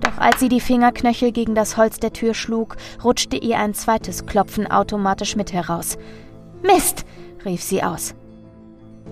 Doch 0.00 0.18
als 0.18 0.40
sie 0.40 0.48
die 0.48 0.60
Fingerknöchel 0.60 1.32
gegen 1.32 1.54
das 1.54 1.76
Holz 1.76 1.98
der 1.98 2.12
Tür 2.12 2.34
schlug, 2.34 2.76
rutschte 3.02 3.36
ihr 3.36 3.58
ein 3.58 3.74
zweites 3.74 4.26
Klopfen 4.26 4.70
automatisch 4.70 5.36
mit 5.36 5.52
heraus. 5.52 5.98
Mist! 6.62 7.04
rief 7.44 7.62
sie 7.62 7.82
aus. 7.82 8.14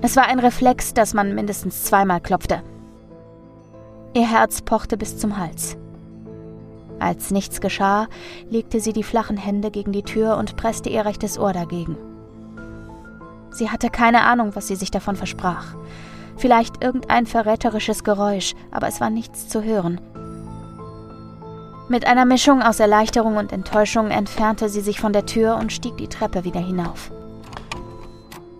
Es 0.00 0.16
war 0.16 0.26
ein 0.26 0.38
Reflex, 0.38 0.94
dass 0.94 1.12
man 1.12 1.34
mindestens 1.34 1.84
zweimal 1.84 2.20
klopfte. 2.20 2.62
Ihr 4.14 4.30
Herz 4.30 4.62
pochte 4.62 4.96
bis 4.96 5.18
zum 5.18 5.38
Hals. 5.38 5.76
Als 7.00 7.30
nichts 7.30 7.60
geschah, 7.60 8.08
legte 8.48 8.80
sie 8.80 8.92
die 8.92 9.02
flachen 9.02 9.36
Hände 9.36 9.70
gegen 9.70 9.92
die 9.92 10.02
Tür 10.02 10.36
und 10.36 10.56
presste 10.56 10.88
ihr 10.88 11.04
rechtes 11.04 11.38
Ohr 11.38 11.52
dagegen. 11.52 11.96
Sie 13.50 13.70
hatte 13.70 13.90
keine 13.90 14.22
Ahnung, 14.22 14.54
was 14.54 14.68
sie 14.68 14.76
sich 14.76 14.90
davon 14.90 15.16
versprach. 15.16 15.74
Vielleicht 16.36 16.82
irgendein 16.82 17.26
verräterisches 17.26 18.04
Geräusch, 18.04 18.54
aber 18.70 18.86
es 18.88 19.00
war 19.00 19.10
nichts 19.10 19.48
zu 19.48 19.62
hören. 19.62 20.00
Mit 21.88 22.06
einer 22.06 22.26
Mischung 22.26 22.62
aus 22.62 22.80
Erleichterung 22.80 23.38
und 23.38 23.50
Enttäuschung 23.50 24.10
entfernte 24.10 24.68
sie 24.68 24.82
sich 24.82 25.00
von 25.00 25.12
der 25.12 25.24
Tür 25.24 25.56
und 25.56 25.72
stieg 25.72 25.96
die 25.96 26.08
Treppe 26.08 26.44
wieder 26.44 26.60
hinauf. 26.60 27.10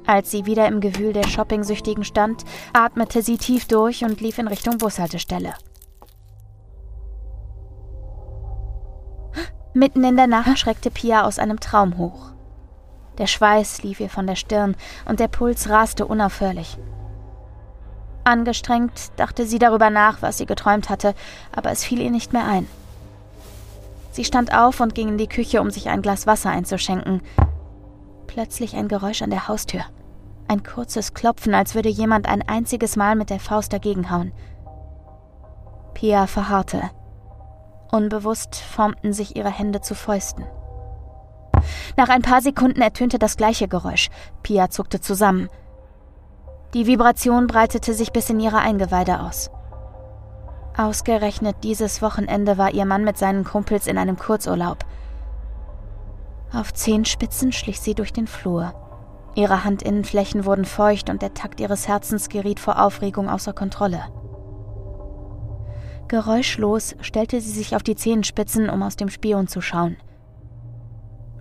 Als 0.07 0.31
sie 0.31 0.47
wieder 0.47 0.67
im 0.67 0.81
Gewühl 0.81 1.13
der 1.13 1.29
Shoppingsüchtigen 1.29 2.05
stand, 2.05 2.45
atmete 2.73 3.21
sie 3.21 3.37
tief 3.37 3.67
durch 3.67 4.03
und 4.03 4.23
lief 4.23 4.39
in 4.39 4.49
Richtung 4.49 4.79
Bushaltestelle. 4.79 5.53
Mitten 9.75 10.03
in 10.03 10.17
der 10.17 10.27
Nacht 10.27 10.59
schreckte 10.59 10.91
Pia 10.91 11.25
aus 11.25 11.39
einem 11.39 11.61
Traum 11.61 11.99
hoch. 11.99 12.33
Der 13.19 13.27
Schweiß 13.27 13.83
lief 13.83 14.01
ihr 14.01 14.11
von 14.11 14.27
der 14.27 14.37
Stirn 14.37 14.77
und 15.05 15.21
der 15.21 15.29
Puls 15.29 15.69
raste 15.69 16.07
unaufhörlich. 16.07 16.79
Angestrengt 18.25 19.11
dachte 19.17 19.47
sie 19.47 19.59
darüber 19.59 19.91
nach, 19.91 20.23
was 20.23 20.39
sie 20.39 20.47
geträumt 20.47 20.89
hatte, 20.91 21.15
aber 21.55 21.71
es 21.71 21.85
fiel 21.85 22.01
ihr 22.01 22.11
nicht 22.11 22.33
mehr 22.33 22.47
ein. 22.47 22.69
Sie 24.13 24.25
stand 24.25 24.55
auf 24.55 24.81
und 24.81 24.95
ging 24.95 25.09
in 25.09 25.19
die 25.19 25.29
Küche, 25.29 25.61
um 25.61 25.71
sich 25.71 25.89
ein 25.89 26.03
Glas 26.03 26.27
Wasser 26.27 26.51
einzuschenken. 26.51 27.23
Plötzlich 28.27 28.77
ein 28.77 28.89
Geräusch 28.89 29.23
an 29.23 29.31
der 29.31 29.49
Haustür. 29.49 29.83
Ein 30.47 30.63
kurzes 30.63 31.15
Klopfen, 31.15 31.55
als 31.55 31.75
würde 31.75 31.89
jemand 31.89 32.27
ein 32.29 32.47
einziges 32.47 32.97
Mal 32.97 33.17
mit 33.17 33.31
der 33.31 33.41
Faust 33.41 33.73
dagegenhauen. 33.73 34.33
Pia 35.95 36.27
verharrte. 36.27 36.91
Unbewusst 37.91 38.57
formten 38.57 39.13
sich 39.13 39.37
ihre 39.37 39.51
Hände 39.51 39.81
zu 39.81 39.95
Fäusten. 39.95 40.45
Nach 41.97 42.09
ein 42.09 42.23
paar 42.23 42.41
Sekunden 42.41 42.81
ertönte 42.81 43.19
das 43.19 43.37
gleiche 43.37 43.69
Geräusch. 43.69 44.09
Pia 44.43 44.71
zuckte 44.71 45.01
zusammen. 45.01 45.49
Die 46.75 46.87
Vibration 46.87 47.47
breitete 47.47 47.95
sich 47.95 48.13
bis 48.13 48.31
in 48.31 48.41
ihre 48.41 48.59
Eingeweide 48.59 49.21
aus. 49.21 49.51
Ausgerechnet 50.77 51.57
dieses 51.65 52.03
Wochenende 52.03 52.57
war 52.59 52.73
ihr 52.73 52.85
Mann 52.85 53.05
mit 53.05 53.19
seinen 53.19 53.43
Kumpels 53.45 53.87
in 53.87 53.99
einem 53.99 54.17
Kurzurlaub. 54.17 54.85
Auf 56.53 56.73
Zehenspitzen 56.73 57.53
schlich 57.53 57.81
sie 57.81 57.95
durch 57.95 58.13
den 58.13 58.27
Flur. 58.27 58.75
Ihre 59.35 59.65
Handinnenflächen 59.65 60.45
wurden 60.45 60.65
feucht 60.65 61.11
und 61.11 61.23
der 61.23 61.35
Takt 61.35 61.61
ihres 61.61 61.89
Herzens 61.89 62.29
geriet 62.29 62.61
vor 62.61 62.81
Aufregung 62.81 63.29
außer 63.29 63.53
Kontrolle. 63.53 64.03
Geräuschlos 66.09 66.97
stellte 67.01 67.41
sie 67.41 67.51
sich 67.51 67.77
auf 67.77 67.83
die 67.83 67.97
Zehenspitzen, 67.97 68.71
um 68.71 68.83
aus 68.83 68.97
dem 68.97 69.11
Spion 69.11 69.47
zu 69.47 69.61
schauen. 69.61 69.97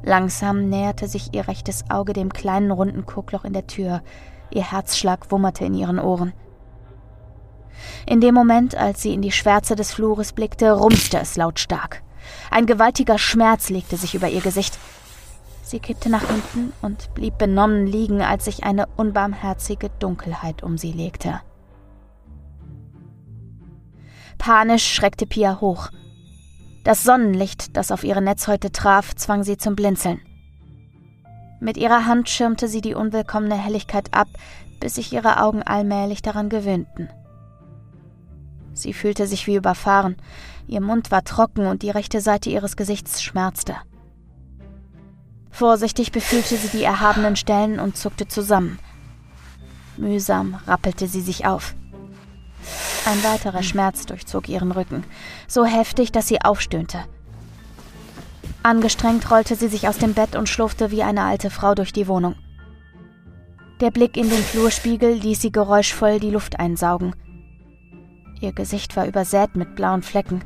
Langsam 0.03 0.69
näherte 0.69 1.07
sich 1.07 1.33
ihr 1.33 1.47
rechtes 1.47 1.85
Auge 1.89 2.13
dem 2.13 2.31
kleinen 2.31 2.71
runden 2.71 3.05
Guckloch 3.05 3.43
in 3.43 3.53
der 3.53 3.67
Tür. 3.67 4.01
Ihr 4.51 4.71
Herzschlag 4.71 5.31
wummerte 5.31 5.65
in 5.65 5.73
ihren 5.73 5.99
Ohren. 5.99 6.33
In 8.05 8.21
dem 8.21 8.33
Moment, 8.33 8.75
als 8.75 9.01
sie 9.01 9.13
in 9.13 9.21
die 9.21 9.31
Schwärze 9.31 9.75
des 9.75 9.93
Flures 9.93 10.33
blickte, 10.33 10.71
rumste 10.71 11.19
es 11.19 11.35
lautstark. 11.35 12.03
Ein 12.49 12.65
gewaltiger 12.65 13.17
Schmerz 13.17 13.69
legte 13.69 13.97
sich 13.97 14.15
über 14.15 14.29
ihr 14.29 14.41
Gesicht. 14.41 14.77
Sie 15.63 15.79
kippte 15.79 16.09
nach 16.09 16.25
hinten 16.25 16.71
und 16.81 17.13
blieb 17.13 17.37
benommen 17.37 17.85
liegen, 17.85 18.21
als 18.21 18.45
sich 18.45 18.63
eine 18.63 18.87
unbarmherzige 18.95 19.89
Dunkelheit 19.99 20.63
um 20.63 20.77
sie 20.77 20.93
legte. 20.93 21.41
Panisch 24.37 24.93
schreckte 24.93 25.25
Pia 25.25 25.59
hoch. 25.59 25.89
Das 26.87 27.03
Sonnenlicht, 27.03 27.75
das 27.75 27.91
auf 27.91 28.05
ihre 28.05 28.21
Netzhäute 28.21 28.71
traf, 28.71 29.13
zwang 29.13 29.43
sie 29.43 29.57
zum 29.57 29.75
Blinzeln. 29.75 30.21
Mit 31.59 31.75
ihrer 31.75 32.05
Hand 32.05 32.29
schirmte 32.29 32.69
sie 32.69 32.79
die 32.79 32.93
unwillkommene 32.93 33.61
Helligkeit 33.61 34.13
ab, 34.13 34.29
bis 34.79 34.95
sich 34.95 35.11
ihre 35.11 35.41
Augen 35.41 35.63
allmählich 35.63 36.21
daran 36.21 36.47
gewöhnten. 36.47 37.09
Sie 38.71 38.93
fühlte 38.93 39.27
sich 39.27 39.47
wie 39.47 39.57
überfahren. 39.57 40.15
Ihr 40.65 40.79
Mund 40.79 41.11
war 41.11 41.25
trocken 41.25 41.67
und 41.67 41.81
die 41.81 41.89
rechte 41.89 42.21
Seite 42.21 42.49
ihres 42.49 42.77
Gesichts 42.77 43.21
schmerzte. 43.21 43.75
Vorsichtig 45.51 46.13
befühlte 46.13 46.55
sie 46.55 46.69
die 46.69 46.85
erhabenen 46.85 47.35
Stellen 47.35 47.81
und 47.81 47.97
zuckte 47.97 48.29
zusammen. 48.29 48.79
Mühsam 49.97 50.57
rappelte 50.65 51.09
sie 51.09 51.19
sich 51.19 51.45
auf. 51.45 51.75
Ein 53.05 53.23
weiterer 53.23 53.63
Schmerz 53.63 54.05
durchzog 54.05 54.49
ihren 54.49 54.71
Rücken, 54.71 55.03
so 55.47 55.65
heftig, 55.65 56.11
dass 56.11 56.27
sie 56.27 56.41
aufstöhnte. 56.41 56.99
Angestrengt 58.63 59.31
rollte 59.31 59.55
sie 59.55 59.69
sich 59.69 59.87
aus 59.87 59.97
dem 59.97 60.13
Bett 60.13 60.35
und 60.35 60.49
schlurfte 60.49 60.91
wie 60.91 61.03
eine 61.03 61.23
alte 61.23 61.49
Frau 61.49 61.73
durch 61.73 61.93
die 61.93 62.07
Wohnung. 62.07 62.35
Der 63.79 63.91
Blick 63.91 64.17
in 64.17 64.29
den 64.29 64.43
Flurspiegel 64.43 65.13
ließ 65.13 65.41
sie 65.41 65.51
geräuschvoll 65.51 66.19
die 66.19 66.31
Luft 66.31 66.59
einsaugen. 66.59 67.15
Ihr 68.41 68.51
Gesicht 68.51 68.95
war 68.97 69.07
übersät 69.07 69.55
mit 69.55 69.75
blauen 69.75 70.03
Flecken. 70.03 70.43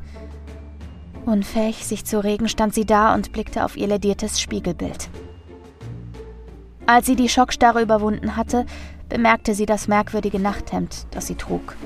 Unfähig, 1.24 1.86
sich 1.86 2.04
zu 2.04 2.22
regen, 2.22 2.48
stand 2.48 2.74
sie 2.74 2.84
da 2.84 3.14
und 3.14 3.32
blickte 3.32 3.64
auf 3.64 3.76
ihr 3.76 3.86
lediertes 3.86 4.40
Spiegelbild. 4.40 5.08
Als 6.86 7.06
sie 7.06 7.16
die 7.16 7.28
Schockstarre 7.28 7.80
überwunden 7.82 8.36
hatte, 8.36 8.66
bemerkte 9.12 9.54
sie 9.54 9.66
das 9.66 9.88
merkwürdige 9.88 10.40
Nachthemd, 10.40 11.06
das 11.10 11.26
sie 11.26 11.34
trug. 11.34 11.76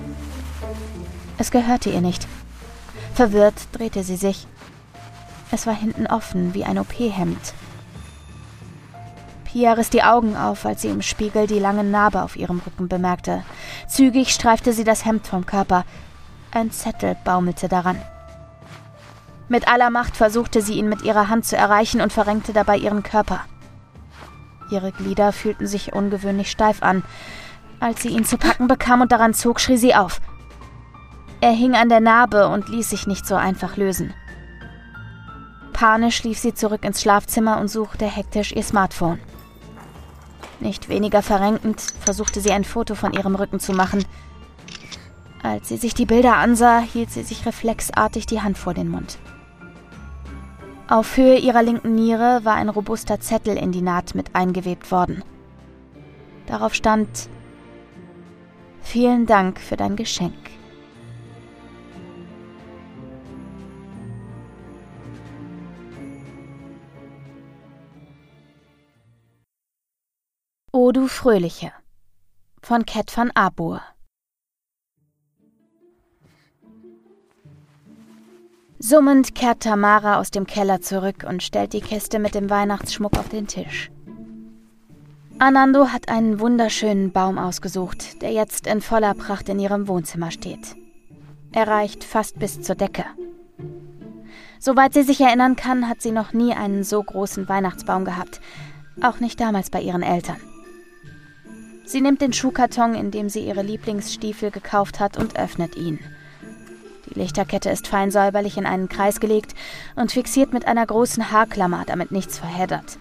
Es 1.38 1.50
gehörte 1.50 1.90
ihr 1.90 2.00
nicht. 2.00 2.28
Verwirrt 3.14 3.66
drehte 3.72 4.04
sie 4.04 4.14
sich. 4.14 4.46
Es 5.50 5.66
war 5.66 5.74
hinten 5.74 6.06
offen 6.06 6.54
wie 6.54 6.62
ein 6.62 6.78
OP-Hemd. 6.78 7.52
Pia 9.44 9.72
riss 9.72 9.90
die 9.90 10.04
Augen 10.04 10.36
auf, 10.36 10.64
als 10.64 10.82
sie 10.82 10.88
im 10.88 11.02
Spiegel 11.02 11.48
die 11.48 11.58
lange 11.58 11.82
Narbe 11.82 12.22
auf 12.22 12.36
ihrem 12.36 12.62
Rücken 12.64 12.86
bemerkte. 12.86 13.42
Zügig 13.88 14.32
streifte 14.32 14.72
sie 14.72 14.84
das 14.84 15.04
Hemd 15.04 15.26
vom 15.26 15.46
Körper. 15.46 15.84
Ein 16.52 16.70
Zettel 16.70 17.16
baumelte 17.24 17.66
daran. 17.66 18.00
Mit 19.48 19.66
aller 19.66 19.90
Macht 19.90 20.16
versuchte 20.16 20.62
sie 20.62 20.74
ihn 20.74 20.88
mit 20.88 21.02
ihrer 21.02 21.28
Hand 21.28 21.44
zu 21.44 21.56
erreichen 21.56 22.00
und 22.00 22.12
verrenkte 22.12 22.52
dabei 22.52 22.76
ihren 22.76 23.02
Körper. 23.02 23.40
Ihre 24.70 24.92
Glieder 24.92 25.32
fühlten 25.32 25.66
sich 25.66 25.92
ungewöhnlich 25.92 26.50
steif 26.50 26.82
an. 26.82 27.02
Als 27.80 28.02
sie 28.02 28.08
ihn 28.08 28.24
zu 28.24 28.38
packen 28.38 28.68
bekam 28.68 29.00
und 29.00 29.12
daran 29.12 29.34
zog, 29.34 29.60
schrie 29.60 29.76
sie 29.76 29.94
auf. 29.94 30.20
Er 31.40 31.52
hing 31.52 31.74
an 31.74 31.88
der 31.88 32.00
Narbe 32.00 32.48
und 32.48 32.68
ließ 32.68 32.90
sich 32.90 33.06
nicht 33.06 33.26
so 33.26 33.34
einfach 33.34 33.76
lösen. 33.76 34.14
Panisch 35.72 36.22
lief 36.22 36.38
sie 36.38 36.54
zurück 36.54 36.84
ins 36.84 37.02
Schlafzimmer 37.02 37.60
und 37.60 37.68
suchte 37.68 38.06
hektisch 38.06 38.52
ihr 38.52 38.62
Smartphone. 38.62 39.20
Nicht 40.58 40.88
weniger 40.88 41.22
verrenkend 41.22 41.80
versuchte 42.00 42.40
sie 42.40 42.50
ein 42.50 42.64
Foto 42.64 42.94
von 42.94 43.12
ihrem 43.12 43.34
Rücken 43.34 43.60
zu 43.60 43.74
machen. 43.74 44.04
Als 45.42 45.68
sie 45.68 45.76
sich 45.76 45.92
die 45.92 46.06
Bilder 46.06 46.36
ansah, 46.36 46.80
hielt 46.80 47.10
sie 47.10 47.22
sich 47.22 47.44
reflexartig 47.44 48.24
die 48.24 48.40
Hand 48.40 48.56
vor 48.56 48.72
den 48.72 48.88
Mund. 48.88 49.18
Auf 50.88 51.16
Höhe 51.16 51.36
ihrer 51.38 51.64
linken 51.64 51.96
Niere 51.96 52.44
war 52.44 52.54
ein 52.54 52.68
robuster 52.68 53.18
Zettel 53.18 53.56
in 53.56 53.72
die 53.72 53.82
Naht 53.82 54.14
mit 54.14 54.36
eingewebt 54.36 54.92
worden. 54.92 55.24
Darauf 56.46 56.74
stand 56.74 57.28
Vielen 58.82 59.26
Dank 59.26 59.58
für 59.58 59.76
dein 59.76 59.96
Geschenk. 59.96 60.32
O 70.70 70.92
du 70.92 71.08
Fröhliche 71.08 71.72
von 72.62 72.86
Cat 72.86 73.16
van 73.16 73.32
Abur 73.32 73.82
Summend 78.88 79.34
kehrt 79.34 79.64
Tamara 79.64 80.20
aus 80.20 80.30
dem 80.30 80.46
Keller 80.46 80.80
zurück 80.80 81.26
und 81.28 81.42
stellt 81.42 81.72
die 81.72 81.80
Kiste 81.80 82.20
mit 82.20 82.36
dem 82.36 82.48
Weihnachtsschmuck 82.48 83.18
auf 83.18 83.28
den 83.28 83.48
Tisch. 83.48 83.90
Anando 85.40 85.88
hat 85.88 86.08
einen 86.08 86.38
wunderschönen 86.38 87.10
Baum 87.10 87.36
ausgesucht, 87.36 88.22
der 88.22 88.30
jetzt 88.30 88.68
in 88.68 88.80
voller 88.80 89.14
Pracht 89.14 89.48
in 89.48 89.58
ihrem 89.58 89.88
Wohnzimmer 89.88 90.30
steht. 90.30 90.76
Er 91.50 91.66
reicht 91.66 92.04
fast 92.04 92.38
bis 92.38 92.62
zur 92.62 92.76
Decke. 92.76 93.04
Soweit 94.60 94.94
sie 94.94 95.02
sich 95.02 95.20
erinnern 95.20 95.56
kann, 95.56 95.88
hat 95.88 96.00
sie 96.00 96.12
noch 96.12 96.32
nie 96.32 96.54
einen 96.54 96.84
so 96.84 97.02
großen 97.02 97.48
Weihnachtsbaum 97.48 98.04
gehabt, 98.04 98.40
auch 99.02 99.18
nicht 99.18 99.40
damals 99.40 99.68
bei 99.68 99.80
ihren 99.80 100.04
Eltern. 100.04 100.40
Sie 101.86 102.00
nimmt 102.00 102.20
den 102.20 102.32
Schuhkarton, 102.32 102.94
in 102.94 103.10
dem 103.10 103.30
sie 103.30 103.40
ihre 103.40 103.62
Lieblingsstiefel 103.62 104.52
gekauft 104.52 105.00
hat, 105.00 105.16
und 105.16 105.36
öffnet 105.36 105.74
ihn. 105.74 105.98
Lichterkette 107.16 107.70
ist 107.70 107.88
fein 107.88 108.10
säuberlich 108.10 108.56
in 108.56 108.66
einen 108.66 108.88
Kreis 108.88 109.20
gelegt 109.20 109.54
und 109.96 110.12
fixiert 110.12 110.52
mit 110.52 110.66
einer 110.66 110.86
großen 110.86 111.32
Haarklammer, 111.32 111.84
damit 111.86 112.12
nichts 112.12 112.38
verheddert. 112.38 112.98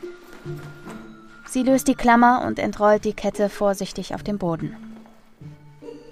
Sie 1.48 1.64
löst 1.64 1.88
die 1.88 1.96
Klammer 1.96 2.44
und 2.46 2.60
entrollt 2.60 3.06
die 3.06 3.14
Kette 3.14 3.50
vorsichtig 3.50 4.16
auf 4.16 4.24
dem 4.24 4.38
Boden. 4.38 4.76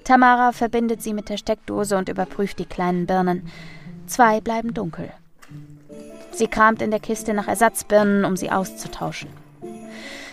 Tamara 0.03 0.51
verbindet 0.51 1.01
sie 1.01 1.13
mit 1.13 1.29
der 1.29 1.37
Steckdose 1.37 1.97
und 1.97 2.09
überprüft 2.09 2.59
die 2.59 2.65
kleinen 2.65 3.05
Birnen. 3.05 3.49
Zwei 4.05 4.41
bleiben 4.41 4.73
dunkel. 4.73 5.11
Sie 6.31 6.47
kramt 6.47 6.81
in 6.81 6.91
der 6.91 6.99
Kiste 6.99 7.33
nach 7.33 7.47
Ersatzbirnen, 7.47 8.25
um 8.25 8.35
sie 8.35 8.51
auszutauschen. 8.51 9.29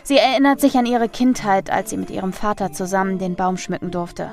Sie 0.02 0.16
erinnert 0.16 0.60
sich 0.60 0.76
an 0.76 0.86
ihre 0.86 1.08
Kindheit, 1.08 1.70
als 1.70 1.90
sie 1.90 1.96
mit 1.96 2.10
ihrem 2.10 2.32
Vater 2.32 2.72
zusammen 2.72 3.18
den 3.18 3.36
Baum 3.36 3.56
schmücken 3.58 3.90
durfte. 3.90 4.30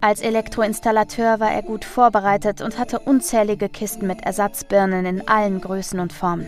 Als 0.00 0.20
Elektroinstallateur 0.20 1.40
war 1.40 1.50
er 1.50 1.62
gut 1.62 1.84
vorbereitet 1.84 2.60
und 2.60 2.78
hatte 2.78 3.00
unzählige 3.00 3.68
Kisten 3.68 4.06
mit 4.06 4.22
Ersatzbirnen 4.22 5.04
in 5.04 5.26
allen 5.26 5.60
Größen 5.60 5.98
und 5.98 6.12
Formen. 6.12 6.46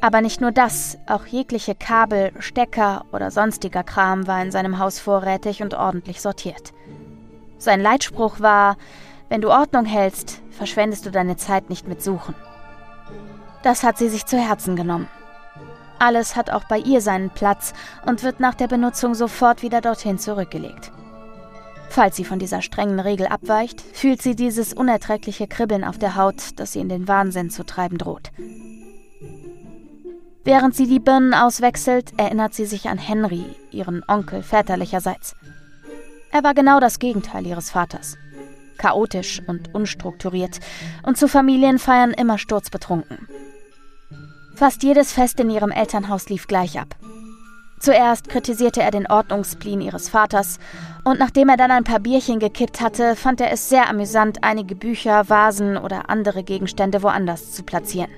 Aber 0.00 0.20
nicht 0.20 0.40
nur 0.40 0.50
das, 0.50 0.98
auch 1.06 1.26
jegliche 1.26 1.76
Kabel, 1.76 2.32
Stecker 2.40 3.04
oder 3.12 3.30
sonstiger 3.30 3.84
Kram 3.84 4.26
war 4.26 4.42
in 4.42 4.50
seinem 4.50 4.80
Haus 4.80 4.98
vorrätig 4.98 5.62
und 5.62 5.74
ordentlich 5.74 6.20
sortiert. 6.20 6.72
Sein 7.58 7.80
Leitspruch 7.80 8.40
war, 8.40 8.76
wenn 9.28 9.40
du 9.40 9.50
Ordnung 9.50 9.84
hältst, 9.84 10.40
verschwendest 10.50 11.06
du 11.06 11.10
deine 11.12 11.36
Zeit 11.36 11.70
nicht 11.70 11.86
mit 11.86 12.02
Suchen. 12.02 12.34
Das 13.62 13.84
hat 13.84 13.96
sie 13.96 14.08
sich 14.08 14.26
zu 14.26 14.38
Herzen 14.38 14.74
genommen. 14.74 15.08
Alles 16.00 16.34
hat 16.34 16.50
auch 16.50 16.64
bei 16.64 16.78
ihr 16.78 17.00
seinen 17.00 17.30
Platz 17.30 17.74
und 18.06 18.24
wird 18.24 18.40
nach 18.40 18.54
der 18.54 18.68
Benutzung 18.68 19.14
sofort 19.14 19.62
wieder 19.62 19.80
dorthin 19.80 20.18
zurückgelegt. 20.18 20.92
Falls 21.88 22.16
sie 22.16 22.24
von 22.24 22.38
dieser 22.38 22.62
strengen 22.62 23.00
Regel 23.00 23.26
abweicht, 23.26 23.80
fühlt 23.80 24.22
sie 24.22 24.36
dieses 24.36 24.72
unerträgliche 24.72 25.46
Kribbeln 25.46 25.84
auf 25.84 25.98
der 25.98 26.16
Haut, 26.16 26.36
das 26.56 26.72
sie 26.72 26.80
in 26.80 26.88
den 26.88 27.08
Wahnsinn 27.08 27.50
zu 27.50 27.64
treiben 27.64 27.98
droht. 27.98 28.30
Während 30.44 30.74
sie 30.74 30.86
die 30.86 31.00
Birnen 31.00 31.34
auswechselt, 31.34 32.12
erinnert 32.16 32.54
sie 32.54 32.66
sich 32.66 32.88
an 32.88 32.98
Henry, 32.98 33.44
ihren 33.70 34.02
Onkel 34.08 34.42
väterlicherseits. 34.42 35.34
Er 36.30 36.42
war 36.42 36.54
genau 36.54 36.80
das 36.80 36.98
Gegenteil 36.98 37.46
ihres 37.46 37.70
Vaters. 37.70 38.16
Chaotisch 38.78 39.42
und 39.46 39.74
unstrukturiert 39.74 40.60
und 41.02 41.18
zu 41.18 41.26
Familienfeiern 41.26 42.12
immer 42.12 42.38
sturzbetrunken. 42.38 43.28
Fast 44.54 44.82
jedes 44.82 45.12
Fest 45.12 45.40
in 45.40 45.50
ihrem 45.50 45.70
Elternhaus 45.70 46.28
lief 46.28 46.46
gleich 46.46 46.78
ab. 46.78 46.96
Zuerst 47.80 48.28
kritisierte 48.28 48.82
er 48.82 48.90
den 48.90 49.06
Ordnungsspleen 49.06 49.80
ihres 49.80 50.08
Vaters, 50.08 50.58
und 51.04 51.18
nachdem 51.18 51.48
er 51.48 51.56
dann 51.56 51.70
ein 51.70 51.84
paar 51.84 52.00
Bierchen 52.00 52.40
gekippt 52.40 52.80
hatte, 52.80 53.14
fand 53.14 53.40
er 53.40 53.52
es 53.52 53.68
sehr 53.68 53.88
amüsant, 53.88 54.38
einige 54.42 54.74
Bücher, 54.74 55.28
Vasen 55.28 55.76
oder 55.76 56.10
andere 56.10 56.42
Gegenstände 56.42 57.02
woanders 57.02 57.52
zu 57.52 57.62
platzieren. 57.62 58.10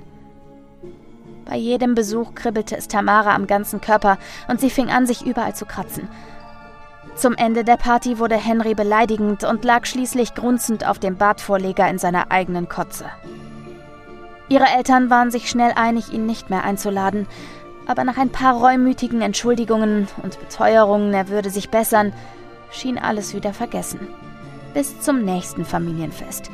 Bei 1.45 1.57
jedem 1.57 1.95
Besuch 1.95 2.35
kribbelte 2.35 2.77
es 2.77 2.89
Tamara 2.89 3.35
am 3.35 3.47
ganzen 3.47 3.81
Körper 3.81 4.19
und 4.49 4.61
sie 4.61 4.71
fing 4.71 4.89
an, 4.89 5.07
sich 5.07 5.27
überall 5.27 5.55
zu 5.55 5.67
kratzen. 5.67 6.09
Zum 7.17 7.35
Ende 7.35 7.65
der 7.65 7.77
Party 7.77 8.19
wurde 8.19 8.37
Henry 8.37 8.75
beleidigend 8.75 9.45
und 9.45 9.65
lag 9.65 9.85
schließlich 9.85 10.35
grunzend 10.35 10.87
auf 10.87 10.99
dem 10.99 11.17
Badvorleger 11.17 11.89
in 11.89 11.99
seiner 11.99 12.31
eigenen 12.31 12.69
Kotze. 12.69 13.07
Ihre 14.49 14.67
Eltern 14.67 15.11
waren 15.11 15.31
sich 15.31 15.51
schnell 15.51 15.73
einig, 15.77 16.13
ihn 16.13 16.27
nicht 16.27 16.51
mehr 16.51 16.65
einzuladen, 16.65 17.27
aber 17.91 18.05
nach 18.05 18.19
ein 18.19 18.31
paar 18.31 18.55
reumütigen 18.55 19.21
Entschuldigungen 19.21 20.07
und 20.23 20.39
Beteuerungen, 20.39 21.13
er 21.13 21.29
würde 21.29 21.51
sich 21.51 21.71
bessern, 21.71 22.13
schien 22.71 22.99
alles 22.99 23.35
wieder 23.35 23.53
vergessen. 23.53 24.07
Bis 24.75 25.01
zum 25.01 25.25
nächsten 25.25 25.65
Familienfest. 25.65 26.53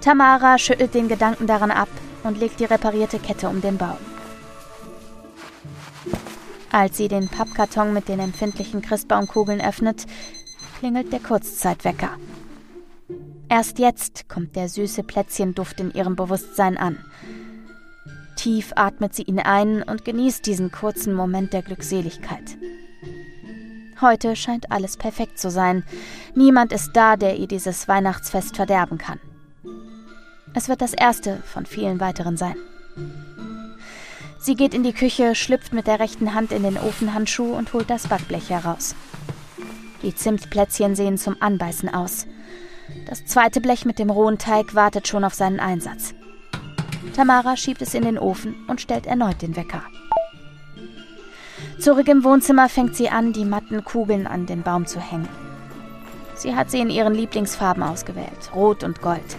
Tamara 0.00 0.56
schüttelt 0.56 0.94
den 0.94 1.08
Gedanken 1.08 1.46
daran 1.46 1.70
ab 1.70 1.90
und 2.22 2.40
legt 2.40 2.60
die 2.60 2.64
reparierte 2.64 3.18
Kette 3.18 3.50
um 3.50 3.60
den 3.60 3.76
Baum. 3.76 3.98
Als 6.72 6.96
sie 6.96 7.08
den 7.08 7.28
Pappkarton 7.28 7.92
mit 7.92 8.08
den 8.08 8.20
empfindlichen 8.20 8.80
Christbaumkugeln 8.80 9.60
öffnet, 9.60 10.06
klingelt 10.78 11.12
der 11.12 11.20
Kurzzeitwecker. 11.20 12.16
Erst 13.50 13.78
jetzt 13.78 14.30
kommt 14.30 14.56
der 14.56 14.70
süße 14.70 15.02
Plätzchenduft 15.02 15.78
in 15.80 15.92
ihrem 15.92 16.16
Bewusstsein 16.16 16.78
an. 16.78 17.04
Tief 18.40 18.72
atmet 18.74 19.14
sie 19.14 19.24
ihn 19.24 19.38
ein 19.38 19.82
und 19.82 20.06
genießt 20.06 20.46
diesen 20.46 20.72
kurzen 20.72 21.12
Moment 21.12 21.52
der 21.52 21.60
Glückseligkeit. 21.60 22.56
Heute 24.00 24.34
scheint 24.34 24.72
alles 24.72 24.96
perfekt 24.96 25.38
zu 25.38 25.50
sein. 25.50 25.84
Niemand 26.34 26.72
ist 26.72 26.92
da, 26.94 27.16
der 27.18 27.36
ihr 27.36 27.48
dieses 27.48 27.86
Weihnachtsfest 27.86 28.56
verderben 28.56 28.96
kann. 28.96 29.20
Es 30.54 30.70
wird 30.70 30.80
das 30.80 30.94
erste 30.94 31.36
von 31.44 31.66
vielen 31.66 32.00
weiteren 32.00 32.38
sein. 32.38 32.56
Sie 34.38 34.54
geht 34.54 34.72
in 34.72 34.84
die 34.84 34.94
Küche, 34.94 35.34
schlüpft 35.34 35.74
mit 35.74 35.86
der 35.86 36.00
rechten 36.00 36.32
Hand 36.32 36.50
in 36.50 36.62
den 36.62 36.78
Ofenhandschuh 36.78 37.52
und 37.52 37.74
holt 37.74 37.90
das 37.90 38.06
Backblech 38.06 38.48
heraus. 38.48 38.94
Die 40.02 40.14
Zimtplätzchen 40.14 40.96
sehen 40.96 41.18
zum 41.18 41.36
Anbeißen 41.40 41.92
aus. 41.92 42.26
Das 43.04 43.26
zweite 43.26 43.60
Blech 43.60 43.84
mit 43.84 43.98
dem 43.98 44.08
rohen 44.08 44.38
Teig 44.38 44.74
wartet 44.74 45.08
schon 45.08 45.24
auf 45.24 45.34
seinen 45.34 45.60
Einsatz. 45.60 46.14
Tamara 47.10 47.56
schiebt 47.56 47.82
es 47.82 47.94
in 47.94 48.04
den 48.04 48.18
Ofen 48.18 48.54
und 48.68 48.80
stellt 48.80 49.06
erneut 49.06 49.42
den 49.42 49.56
Wecker. 49.56 49.82
Zurück 51.78 52.08
im 52.08 52.24
Wohnzimmer 52.24 52.68
fängt 52.68 52.94
sie 52.94 53.08
an, 53.08 53.32
die 53.32 53.44
matten 53.44 53.84
Kugeln 53.84 54.26
an 54.26 54.46
den 54.46 54.62
Baum 54.62 54.86
zu 54.86 55.00
hängen. 55.00 55.28
Sie 56.34 56.54
hat 56.54 56.70
sie 56.70 56.80
in 56.80 56.90
ihren 56.90 57.14
Lieblingsfarben 57.14 57.82
ausgewählt, 57.82 58.54
Rot 58.54 58.84
und 58.84 59.02
Gold. 59.02 59.36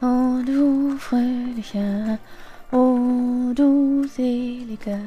Oh 0.00 0.40
du 0.44 0.96
fröhliche, 0.98 2.18
oh 2.72 3.52
du 3.54 4.04
selige, 4.06 4.98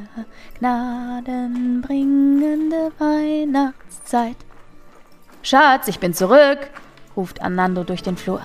gnadenbringende 0.59 2.91
Weihnachtszeit. 2.97 4.37
Schatz, 5.41 5.87
ich 5.87 5.99
bin 5.99 6.13
zurück, 6.13 6.69
ruft 7.15 7.41
Anando 7.41 7.83
durch 7.83 8.03
den 8.03 8.17
Flur. 8.17 8.41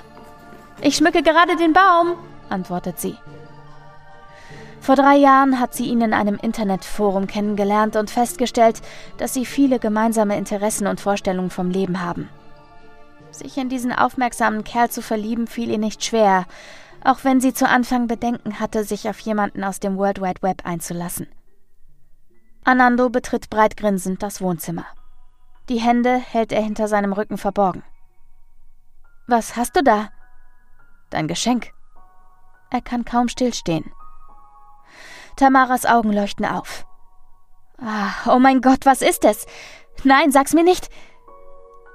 Ich 0.81 0.97
schmücke 0.97 1.23
gerade 1.23 1.57
den 1.57 1.73
Baum, 1.73 2.15
antwortet 2.53 3.01
sie. 3.01 3.17
Vor 4.81 4.97
drei 4.97 5.17
Jahren 5.17 5.61
hat 5.61 5.75
sie 5.75 5.87
ihn 5.87 6.01
in 6.01 6.13
einem 6.13 6.37
Internetforum 6.37 7.29
kennengelernt 7.29 7.95
und 7.95 8.11
festgestellt, 8.11 8.83
dass 9.17 9.33
sie 9.33 9.47
viele 9.47 9.79
gemeinsame 9.79 10.37
Interessen 10.37 10.89
und 10.89 11.01
Vorstellungen 11.01 11.51
vom 11.51 11.71
Leben 11.71 12.01
haben. 12.01 12.29
Sich 13.31 13.57
in 13.57 13.69
diesen 13.69 13.93
aufmerksamen 13.93 14.65
Kerl 14.65 14.91
zu 14.91 15.01
verlieben, 15.01 15.47
fiel 15.47 15.71
ihr 15.71 15.79
nicht 15.79 16.05
schwer, 16.05 16.47
auch 17.05 17.23
wenn 17.23 17.41
sie 17.41 17.55
zu 17.55 17.69
Anfang 17.69 18.09
Bedenken 18.09 18.59
hatte, 18.61 18.85
sich 18.85 19.09
auf 19.09 19.19
jemanden 19.21 19.63
aus 19.63 19.81
dem 19.81 19.97
World 19.97 20.21
Wide 20.21 20.43
Web 20.43 20.63
einzulassen. 20.65 21.29
Anando 22.65 23.09
betritt 23.09 23.51
breit 23.51 23.77
grinsend 23.77 24.23
das 24.23 24.41
Wohnzimmer. 24.41 24.87
Die 25.69 25.81
Hände 25.81 26.17
hält 26.17 26.53
er 26.53 26.63
hinter 26.63 26.89
seinem 26.89 27.13
Rücken 27.13 27.39
verborgen. 27.39 27.85
Was 29.27 29.57
hast 29.57 29.77
du 29.77 29.83
da? 29.83 30.11
Dein 31.11 31.29
Geschenk. 31.29 31.73
Er 32.73 32.81
kann 32.81 33.05
kaum 33.05 33.29
stillstehen. 33.29 33.93
Tamaras 35.37 35.85
Augen 35.85 36.11
leuchten 36.11 36.47
auf. 36.47 36.87
Ah, 37.79 38.13
oh 38.27 38.39
mein 38.39 38.63
Gott, 38.63 38.87
was 38.87 39.03
ist 39.03 39.27
es? 39.27 39.47
Nein, 40.05 40.33
sag's 40.33 40.55
mir 40.55 40.65
nicht. 40.65 40.89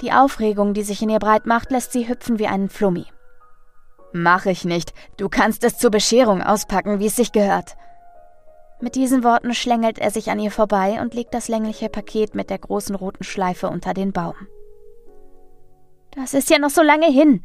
Die 0.01 0.11
Aufregung, 0.11 0.75
die 0.75 0.83
sich 0.83 1.01
in 1.01 1.09
ihr 1.09 1.17
breit 1.17 1.47
macht, 1.47 1.71
lässt 1.71 1.93
sie 1.93 2.07
hüpfen 2.07 2.37
wie 2.37 2.45
einen 2.45 2.69
Flummi. 2.69 3.07
Mach 4.13 4.45
ich 4.45 4.65
nicht. 4.65 4.93
Du 5.17 5.29
kannst 5.29 5.63
es 5.63 5.79
zur 5.79 5.89
Bescherung 5.89 6.43
auspacken, 6.43 6.99
wie 6.99 7.07
es 7.07 7.15
sich 7.15 7.31
gehört. 7.31 7.75
Mit 8.79 8.93
diesen 8.93 9.23
Worten 9.23 9.55
schlängelt 9.55 9.97
er 9.97 10.11
sich 10.11 10.29
an 10.29 10.39
ihr 10.39 10.51
vorbei 10.51 11.01
und 11.01 11.15
legt 11.15 11.33
das 11.33 11.47
längliche 11.47 11.89
Paket 11.89 12.35
mit 12.35 12.51
der 12.51 12.59
großen 12.59 12.93
roten 12.93 13.23
Schleife 13.23 13.67
unter 13.69 13.95
den 13.95 14.13
Baum. 14.13 14.35
Das 16.11 16.35
ist 16.35 16.51
ja 16.51 16.59
noch 16.59 16.69
so 16.69 16.83
lange 16.83 17.07
hin. 17.07 17.43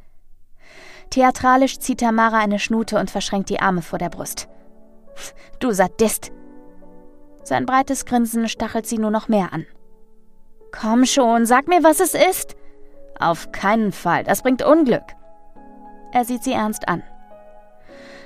Theatralisch 1.12 1.78
zieht 1.78 2.00
Tamara 2.00 2.38
eine 2.38 2.58
Schnute 2.58 2.98
und 2.98 3.10
verschränkt 3.10 3.50
die 3.50 3.60
Arme 3.60 3.82
vor 3.82 3.98
der 3.98 4.08
Brust. 4.08 4.48
Du 5.60 5.70
Sadist! 5.70 6.32
Sein 7.44 7.66
breites 7.66 8.06
Grinsen 8.06 8.48
stachelt 8.48 8.86
sie 8.86 8.96
nur 8.96 9.10
noch 9.10 9.28
mehr 9.28 9.52
an. 9.52 9.66
Komm 10.70 11.04
schon, 11.04 11.44
sag 11.44 11.68
mir, 11.68 11.84
was 11.84 12.00
es 12.00 12.14
ist. 12.14 12.56
Auf 13.20 13.52
keinen 13.52 13.92
Fall, 13.92 14.24
das 14.24 14.40
bringt 14.40 14.64
Unglück. 14.64 15.02
Er 16.14 16.24
sieht 16.24 16.44
sie 16.44 16.52
ernst 16.52 16.88
an. 16.88 17.02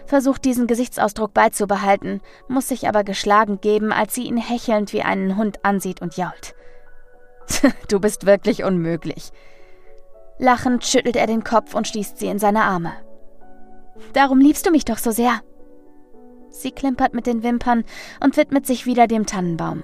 Versucht 0.06 0.44
diesen 0.44 0.68
Gesichtsausdruck 0.68 1.34
beizubehalten, 1.34 2.20
muss 2.46 2.68
sich 2.68 2.86
aber 2.86 3.02
geschlagen 3.02 3.60
geben, 3.60 3.90
als 3.90 4.14
sie 4.14 4.28
ihn 4.28 4.36
hechelnd 4.36 4.92
wie 4.92 5.02
einen 5.02 5.36
Hund 5.36 5.64
ansieht 5.64 6.02
und 6.02 6.16
jault. 6.16 6.54
du 7.88 7.98
bist 7.98 8.26
wirklich 8.26 8.62
unmöglich. 8.62 9.32
Lachend 10.38 10.84
schüttelt 10.84 11.16
er 11.16 11.26
den 11.26 11.44
Kopf 11.44 11.74
und 11.74 11.88
schließt 11.88 12.18
sie 12.18 12.26
in 12.26 12.38
seine 12.38 12.64
Arme. 12.64 12.92
Darum 14.12 14.40
liebst 14.40 14.66
du 14.66 14.70
mich 14.70 14.84
doch 14.84 14.98
so 14.98 15.10
sehr. 15.10 15.40
Sie 16.50 16.70
klimpert 16.70 17.14
mit 17.14 17.26
den 17.26 17.42
Wimpern 17.42 17.84
und 18.22 18.36
widmet 18.36 18.66
sich 18.66 18.86
wieder 18.86 19.06
dem 19.06 19.26
Tannenbaum. 19.26 19.82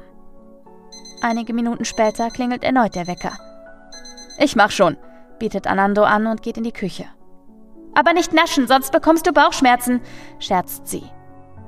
Einige 1.23 1.55
Minuten 1.55 1.85
später 1.85 2.31
klingelt 2.31 2.65
erneut 2.65 2.95
der 2.95 3.07
Wecker. 3.07 3.33
Ich 4.39 4.57
mach 4.57 4.71
schon, 4.71 4.97
bietet 5.39 5.67
Anando 5.67 6.03
an 6.03 6.27
und 6.27 6.43
geht 6.43 6.57
in 6.57 6.65
die 6.65 6.73
Küche. 6.73 7.05
Aber 7.95 8.13
nicht 8.13 8.33
naschen, 8.33 8.67
sonst 8.67 8.91
bekommst 8.93 9.27
du 9.27 9.33
Bauchschmerzen, 9.33 10.01
scherzt 10.39 10.89
sie. 10.89 11.05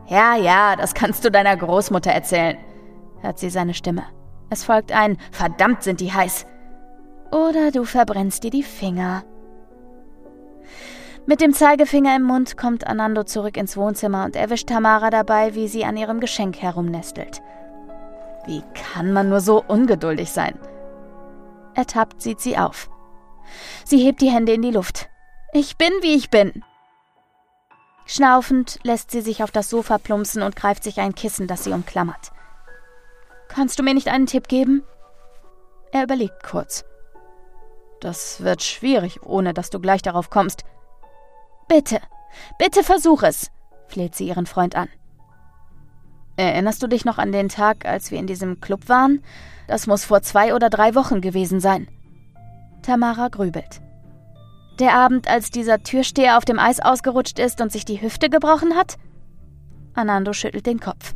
Ja, 0.07 0.37
ja, 0.37 0.77
das 0.77 0.94
kannst 0.94 1.25
du 1.25 1.31
deiner 1.31 1.57
Großmutter 1.57 2.11
erzählen, 2.11 2.59
hört 3.20 3.38
sie 3.38 3.51
seine 3.51 3.75
Stimme. 3.75 4.05
Es 4.51 4.64
folgt 4.64 4.92
ein 4.92 5.18
Verdammt 5.33 5.83
sind 5.83 6.01
die 6.01 6.12
heiß. 6.12 6.47
Oder 7.35 7.73
du 7.73 7.85
verbrennst 7.85 8.44
dir 8.44 8.53
die 8.53 8.62
Finger. 8.62 9.25
Mit 11.27 11.40
dem 11.40 11.53
Zeigefinger 11.53 12.14
im 12.14 12.23
Mund 12.23 12.57
kommt 12.57 12.87
Anando 12.87 13.25
zurück 13.25 13.57
ins 13.57 13.77
Wohnzimmer 13.77 14.25
und 14.25 14.37
erwischt 14.37 14.68
Tamara 14.68 15.11
dabei, 15.11 15.57
wie 15.57 15.66
sie 15.66 15.85
an 15.85 15.97
ihrem 15.97 16.20
Geschenk 16.20 16.62
herumnestelt. 16.62 17.42
Wie 18.47 18.62
kann 18.75 19.12
man 19.12 19.31
nur 19.31 19.40
so 19.40 19.64
ungeduldig 19.66 20.31
sein? 20.31 20.57
Ertappt 21.75 22.23
sieht 22.23 22.40
sie 22.40 22.57
auf. 22.57 22.88
Sie 23.85 23.99
hebt 23.99 24.20
die 24.20 24.31
Hände 24.31 24.53
in 24.53 24.62
die 24.62 24.70
Luft. 24.70 25.09
Ich 25.53 25.77
bin, 25.77 25.90
wie 26.03 26.14
ich 26.14 26.31
bin. 26.31 26.62
Schnaufend 28.07 28.79
lässt 28.85 29.11
sie 29.11 29.23
sich 29.23 29.42
auf 29.42 29.51
das 29.51 29.68
Sofa 29.68 29.99
plumpsen 29.99 30.42
und 30.42 30.55
greift 30.55 30.85
sich 30.85 31.01
ein 31.01 31.16
Kissen, 31.16 31.49
das 31.49 31.64
sie 31.64 31.73
umklammert. 31.73 32.31
Kannst 33.49 33.77
du 33.81 33.83
mir 33.83 33.94
nicht 33.94 34.07
einen 34.07 34.27
Tipp 34.27 34.47
geben? 34.47 34.85
Er 35.90 36.05
überlegt 36.05 36.44
kurz. 36.44 36.85
Das 38.05 38.43
wird 38.43 38.62
schwierig, 38.62 39.23
ohne 39.23 39.55
dass 39.55 39.71
du 39.71 39.81
gleich 39.81 40.03
darauf 40.03 40.29
kommst. 40.29 40.67
Bitte, 41.69 42.01
bitte 42.59 42.85
versuch 42.85 43.23
es, 43.23 43.51
fleht 43.88 44.14
sie 44.14 44.29
ihren 44.29 44.45
Freund 44.45 44.77
an. 44.77 44.90
Erinnerst 46.37 46.83
du 46.83 46.87
dich 46.87 47.07
noch 47.07 47.17
an 47.17 47.33
den 47.33 47.49
Tag, 47.49 47.87
als 47.87 48.11
wir 48.11 48.19
in 48.19 48.27
diesem 48.27 48.61
Club 48.61 48.90
waren? 48.90 49.23
Das 49.69 49.87
muss 49.87 50.05
vor 50.05 50.21
zwei 50.21 50.55
oder 50.55 50.69
drei 50.69 50.95
Wochen 50.95 51.23
gewesen 51.23 51.61
sein. 51.61 51.88
Tamara 52.83 53.29
grübelt. 53.29 53.81
Der 54.79 54.93
Abend, 54.93 55.27
als 55.27 55.51
dieser 55.51 55.83
Türsteher 55.83 56.37
auf 56.37 56.45
dem 56.45 56.59
Eis 56.59 56.81
ausgerutscht 56.81 57.38
ist 57.38 57.62
und 57.62 57.73
sich 57.73 57.87
die 57.87 58.03
Hüfte 58.03 58.29
gebrochen 58.29 58.77
hat? 58.77 58.99
Anando 59.95 60.35
schüttelt 60.35 60.67
den 60.67 60.79
Kopf. 60.79 61.14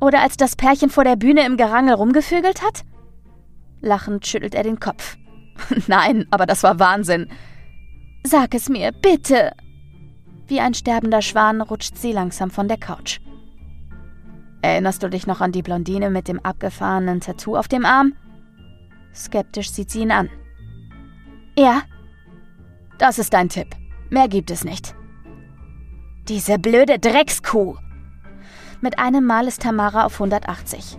Oder 0.00 0.22
als 0.22 0.36
das 0.36 0.56
Pärchen 0.56 0.90
vor 0.90 1.04
der 1.04 1.14
Bühne 1.14 1.46
im 1.46 1.56
Gerangel 1.56 1.94
rumgefügelt 1.94 2.64
hat? 2.64 2.82
Lachend 3.80 4.26
schüttelt 4.26 4.56
er 4.56 4.64
den 4.64 4.80
Kopf. 4.80 5.16
Nein, 5.86 6.26
aber 6.30 6.46
das 6.46 6.62
war 6.62 6.78
Wahnsinn. 6.78 7.28
Sag 8.24 8.54
es 8.54 8.68
mir, 8.68 8.92
bitte. 8.92 9.52
Wie 10.48 10.60
ein 10.60 10.74
sterbender 10.74 11.22
Schwan 11.22 11.60
rutscht 11.60 11.96
sie 11.96 12.12
langsam 12.12 12.50
von 12.50 12.68
der 12.68 12.78
Couch. 12.78 13.20
Erinnerst 14.62 15.02
du 15.02 15.08
dich 15.08 15.26
noch 15.26 15.40
an 15.40 15.52
die 15.52 15.62
Blondine 15.62 16.10
mit 16.10 16.28
dem 16.28 16.40
abgefahrenen 16.40 17.20
Tattoo 17.20 17.56
auf 17.56 17.68
dem 17.68 17.84
Arm? 17.84 18.14
Skeptisch 19.14 19.70
sieht 19.70 19.90
sie 19.90 20.00
ihn 20.00 20.10
an. 20.10 20.28
Ja. 21.56 21.82
Das 22.98 23.18
ist 23.18 23.32
dein 23.32 23.48
Tipp. 23.48 23.76
Mehr 24.10 24.28
gibt 24.28 24.50
es 24.50 24.64
nicht. 24.64 24.94
Diese 26.28 26.58
blöde 26.58 26.98
Dreckskuh! 26.98 27.76
Mit 28.80 28.98
einem 28.98 29.24
Mal 29.24 29.46
ist 29.46 29.62
Tamara 29.62 30.04
auf 30.04 30.14
180. 30.14 30.98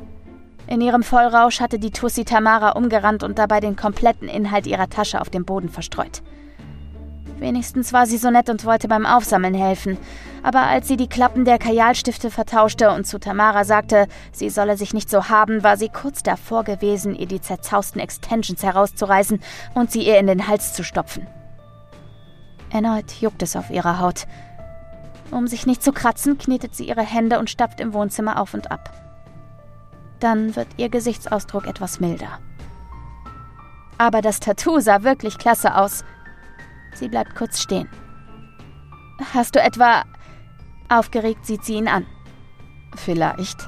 In 0.68 0.82
ihrem 0.82 1.02
Vollrausch 1.02 1.62
hatte 1.62 1.80
die 1.80 1.92
Tussi 1.92 2.26
Tamara 2.26 2.72
umgerannt 2.72 3.24
und 3.24 3.40
dabei 3.40 3.62
den 3.62 3.78
kompletten 3.78 4.28
Inhalt 4.28 4.68
ihrer 4.68 4.90
Tasche 4.90 5.22
auf 5.22 5.30
dem 5.30 5.46
Boden 5.46 5.70
verstreut. 5.70 6.22
Wenigstens 7.40 7.94
war 7.94 8.06
sie 8.06 8.18
so 8.18 8.32
nett 8.32 8.50
und 8.50 8.66
wollte 8.66 8.88
beim 8.88 9.06
Aufsammeln 9.06 9.54
helfen. 9.54 9.98
Aber 10.44 10.62
als 10.64 10.88
sie 10.88 10.98
die 10.98 11.08
Klappen 11.08 11.46
der 11.46 11.60
Kajalstifte 11.60 12.32
vertauschte 12.32 12.92
und 12.92 13.06
zu 13.06 13.20
Tamara 13.20 13.64
sagte, 13.64 14.08
sie 14.32 14.50
solle 14.50 14.76
sich 14.76 14.94
nicht 14.94 15.10
so 15.10 15.30
haben, 15.30 15.64
war 15.64 15.78
sie 15.78 15.90
kurz 15.90 16.24
davor 16.24 16.64
gewesen, 16.64 17.16
ihr 17.16 17.28
die 17.28 17.42
zerzausten 17.42 18.02
Extensions 18.02 18.64
herauszureißen 18.64 19.40
und 19.74 19.92
sie 19.92 20.06
ihr 20.06 20.18
in 20.20 20.28
den 20.28 20.48
Hals 20.48 20.74
zu 20.74 20.84
stopfen. 20.84 21.28
Erneut 22.72 23.12
juckt 23.22 23.44
es 23.44 23.56
auf 23.56 23.70
ihrer 23.70 24.00
Haut. 24.00 24.26
Um 25.32 25.48
sich 25.48 25.66
nicht 25.66 25.84
zu 25.84 25.92
kratzen, 25.92 26.38
knetet 26.38 26.76
sie 26.76 26.88
ihre 26.88 27.04
Hände 27.04 27.40
und 27.40 27.50
stapft 27.50 27.80
im 27.80 27.94
Wohnzimmer 27.94 28.42
auf 28.42 28.54
und 28.54 28.72
ab. 28.72 29.07
Dann 30.20 30.56
wird 30.56 30.68
ihr 30.78 30.90
Gesichtsausdruck 30.90 31.68
etwas 31.68 32.00
milder. 32.00 32.40
Aber 33.98 34.22
das 34.22 34.40
Tattoo 34.40 34.80
sah 34.80 35.04
wirklich 35.04 35.38
klasse 35.38 35.76
aus. 35.76 36.04
Sie 36.94 37.08
bleibt 37.08 37.36
kurz 37.36 37.62
stehen. 37.62 37.90
Hast 39.34 39.56
du 39.56 39.62
etwa... 39.62 40.04
Aufgeregt 40.90 41.46
sieht 41.46 41.66
sie 41.66 41.76
ihn 41.76 41.88
an. 41.88 42.06
Vielleicht. 42.96 43.68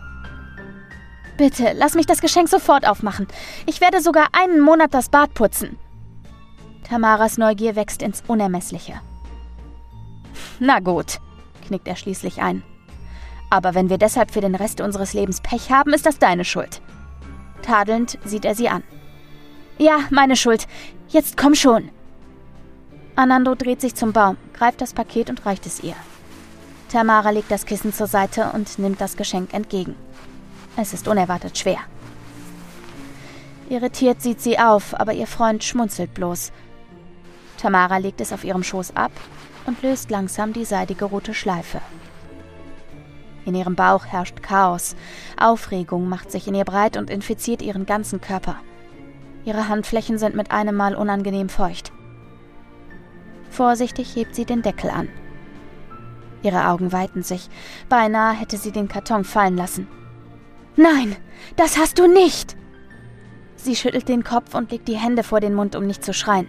Bitte, 1.38 1.74
lass 1.76 1.96
mich 1.96 2.06
das 2.06 2.22
Geschenk 2.22 2.48
sofort 2.48 2.88
aufmachen. 2.88 3.28
Ich 3.66 3.82
werde 3.82 4.02
sogar 4.02 4.28
einen 4.32 4.62
Monat 4.62 4.94
das 4.94 5.10
Bad 5.10 5.34
putzen. 5.34 5.78
Tamaras 6.84 7.38
Neugier 7.38 7.76
wächst 7.76 8.02
ins 8.02 8.24
Unermessliche. 8.28 9.02
Na 10.60 10.80
gut, 10.80 11.20
knickt 11.68 11.88
er 11.88 11.96
schließlich 11.96 12.42
ein. 12.42 12.64
Aber 13.50 13.74
wenn 13.74 13.90
wir 13.90 13.98
deshalb 13.98 14.32
für 14.32 14.42
den 14.42 14.56
Rest 14.56 14.82
unseres 14.82 15.14
Lebens 15.14 15.42
Pech 15.42 15.72
haben, 15.72 15.94
ist 15.94 16.06
das 16.06 16.20
deine 16.20 16.46
Schuld. 16.46 16.82
Tadelnd 17.62 18.18
sieht 18.24 18.46
er 18.46 18.56
sie 18.56 18.70
an. 18.70 18.84
Ja, 19.78 20.00
meine 20.12 20.36
Schuld. 20.36 20.68
Jetzt 21.08 21.38
komm 21.38 21.56
schon. 21.56 21.90
Anando 23.16 23.56
dreht 23.56 23.82
sich 23.82 23.96
zum 23.96 24.14
Baum, 24.14 24.38
greift 24.54 24.82
das 24.82 24.94
Paket 24.94 25.30
und 25.30 25.46
reicht 25.46 25.66
es 25.66 25.84
ihr. 25.84 25.96
Tamara 26.90 27.30
legt 27.32 27.52
das 27.52 27.66
Kissen 27.66 27.94
zur 27.94 28.08
Seite 28.08 28.52
und 28.54 28.80
nimmt 28.80 29.02
das 29.02 29.18
Geschenk 29.18 29.54
entgegen. 29.54 29.96
Es 30.76 30.94
ist 30.94 31.08
unerwartet 31.08 31.58
schwer. 31.58 31.80
Irritiert 33.70 34.22
sieht 34.22 34.42
sie 34.42 34.58
auf, 34.58 35.00
aber 35.00 35.14
ihr 35.14 35.28
Freund 35.28 35.64
schmunzelt 35.64 36.14
bloß. 36.14 36.52
Tamara 37.58 37.98
legt 37.98 38.22
es 38.22 38.32
auf 38.34 38.44
ihrem 38.44 38.64
Schoß 38.64 38.96
ab 38.96 39.12
und 39.66 39.82
löst 39.84 40.10
langsam 40.10 40.54
die 40.54 40.66
seidige 40.66 41.06
rote 41.06 41.34
Schleife. 41.34 41.82
In 43.50 43.56
ihrem 43.56 43.74
Bauch 43.74 44.06
herrscht 44.06 44.44
Chaos. 44.44 44.96
Aufregung 45.36 46.08
macht 46.08 46.32
sich 46.32 46.48
in 46.48 46.54
ihr 46.54 46.66
breit 46.66 46.98
und 46.98 47.10
infiziert 47.10 47.64
ihren 47.64 47.88
ganzen 47.88 48.22
Körper. 48.22 48.58
Ihre 49.44 49.68
Handflächen 49.68 50.20
sind 50.20 50.36
mit 50.36 50.52
einem 50.52 50.76
Mal 50.76 50.94
unangenehm 50.94 51.50
feucht. 51.50 51.92
Vorsichtig 53.50 54.16
hebt 54.16 54.36
sie 54.36 54.46
den 54.46 54.62
Deckel 54.62 54.92
an. 54.92 55.10
Ihre 56.44 56.68
Augen 56.68 56.92
weiten 56.92 57.24
sich. 57.24 57.50
Beinahe 57.90 58.36
hätte 58.36 58.58
sie 58.58 58.72
den 58.72 58.88
Karton 58.88 59.24
fallen 59.24 59.58
lassen. 59.58 59.88
Nein, 60.76 61.16
das 61.56 61.80
hast 61.80 61.98
du 61.98 62.06
nicht! 62.06 62.56
Sie 63.56 63.76
schüttelt 63.76 64.08
den 64.10 64.24
Kopf 64.24 64.54
und 64.54 64.70
legt 64.70 64.88
die 64.88 64.98
Hände 64.98 65.24
vor 65.24 65.40
den 65.40 65.56
Mund, 65.56 65.76
um 65.76 65.88
nicht 65.88 66.06
zu 66.06 66.14
schreien. 66.14 66.48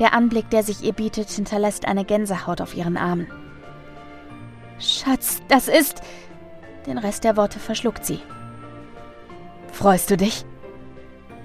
Der 0.00 0.12
Anblick, 0.12 0.50
der 0.50 0.62
sich 0.62 0.82
ihr 0.82 0.92
bietet, 0.92 1.30
hinterlässt 1.30 1.86
eine 1.86 2.04
Gänsehaut 2.04 2.60
auf 2.60 2.76
ihren 2.76 2.98
Armen. 2.98 3.26
Schatz, 4.78 5.40
das 5.48 5.68
ist. 5.68 6.02
Den 6.86 6.98
Rest 6.98 7.24
der 7.24 7.36
Worte 7.36 7.58
verschluckt 7.58 8.04
sie. 8.04 8.20
Freust 9.72 10.10
du 10.10 10.16
dich? 10.16 10.44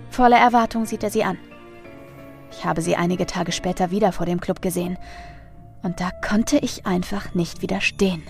Voller 0.10 0.38
Erwartung 0.38 0.86
sieht 0.86 1.04
er 1.04 1.10
sie 1.10 1.24
an. 1.24 1.38
Ich 2.52 2.65
habe 2.65 2.82
sie 2.82 2.96
einige 2.96 3.26
Tage 3.26 3.52
später 3.52 3.91
wieder 3.91 4.12
vor 4.12 4.26
dem 4.26 4.39
Club 4.39 4.62
gesehen. 4.62 4.98
Und 5.82 6.00
da 6.00 6.12
konnte 6.28 6.58
ich 6.58 6.86
einfach 6.86 7.34
nicht 7.34 7.62
widerstehen. 7.62 8.24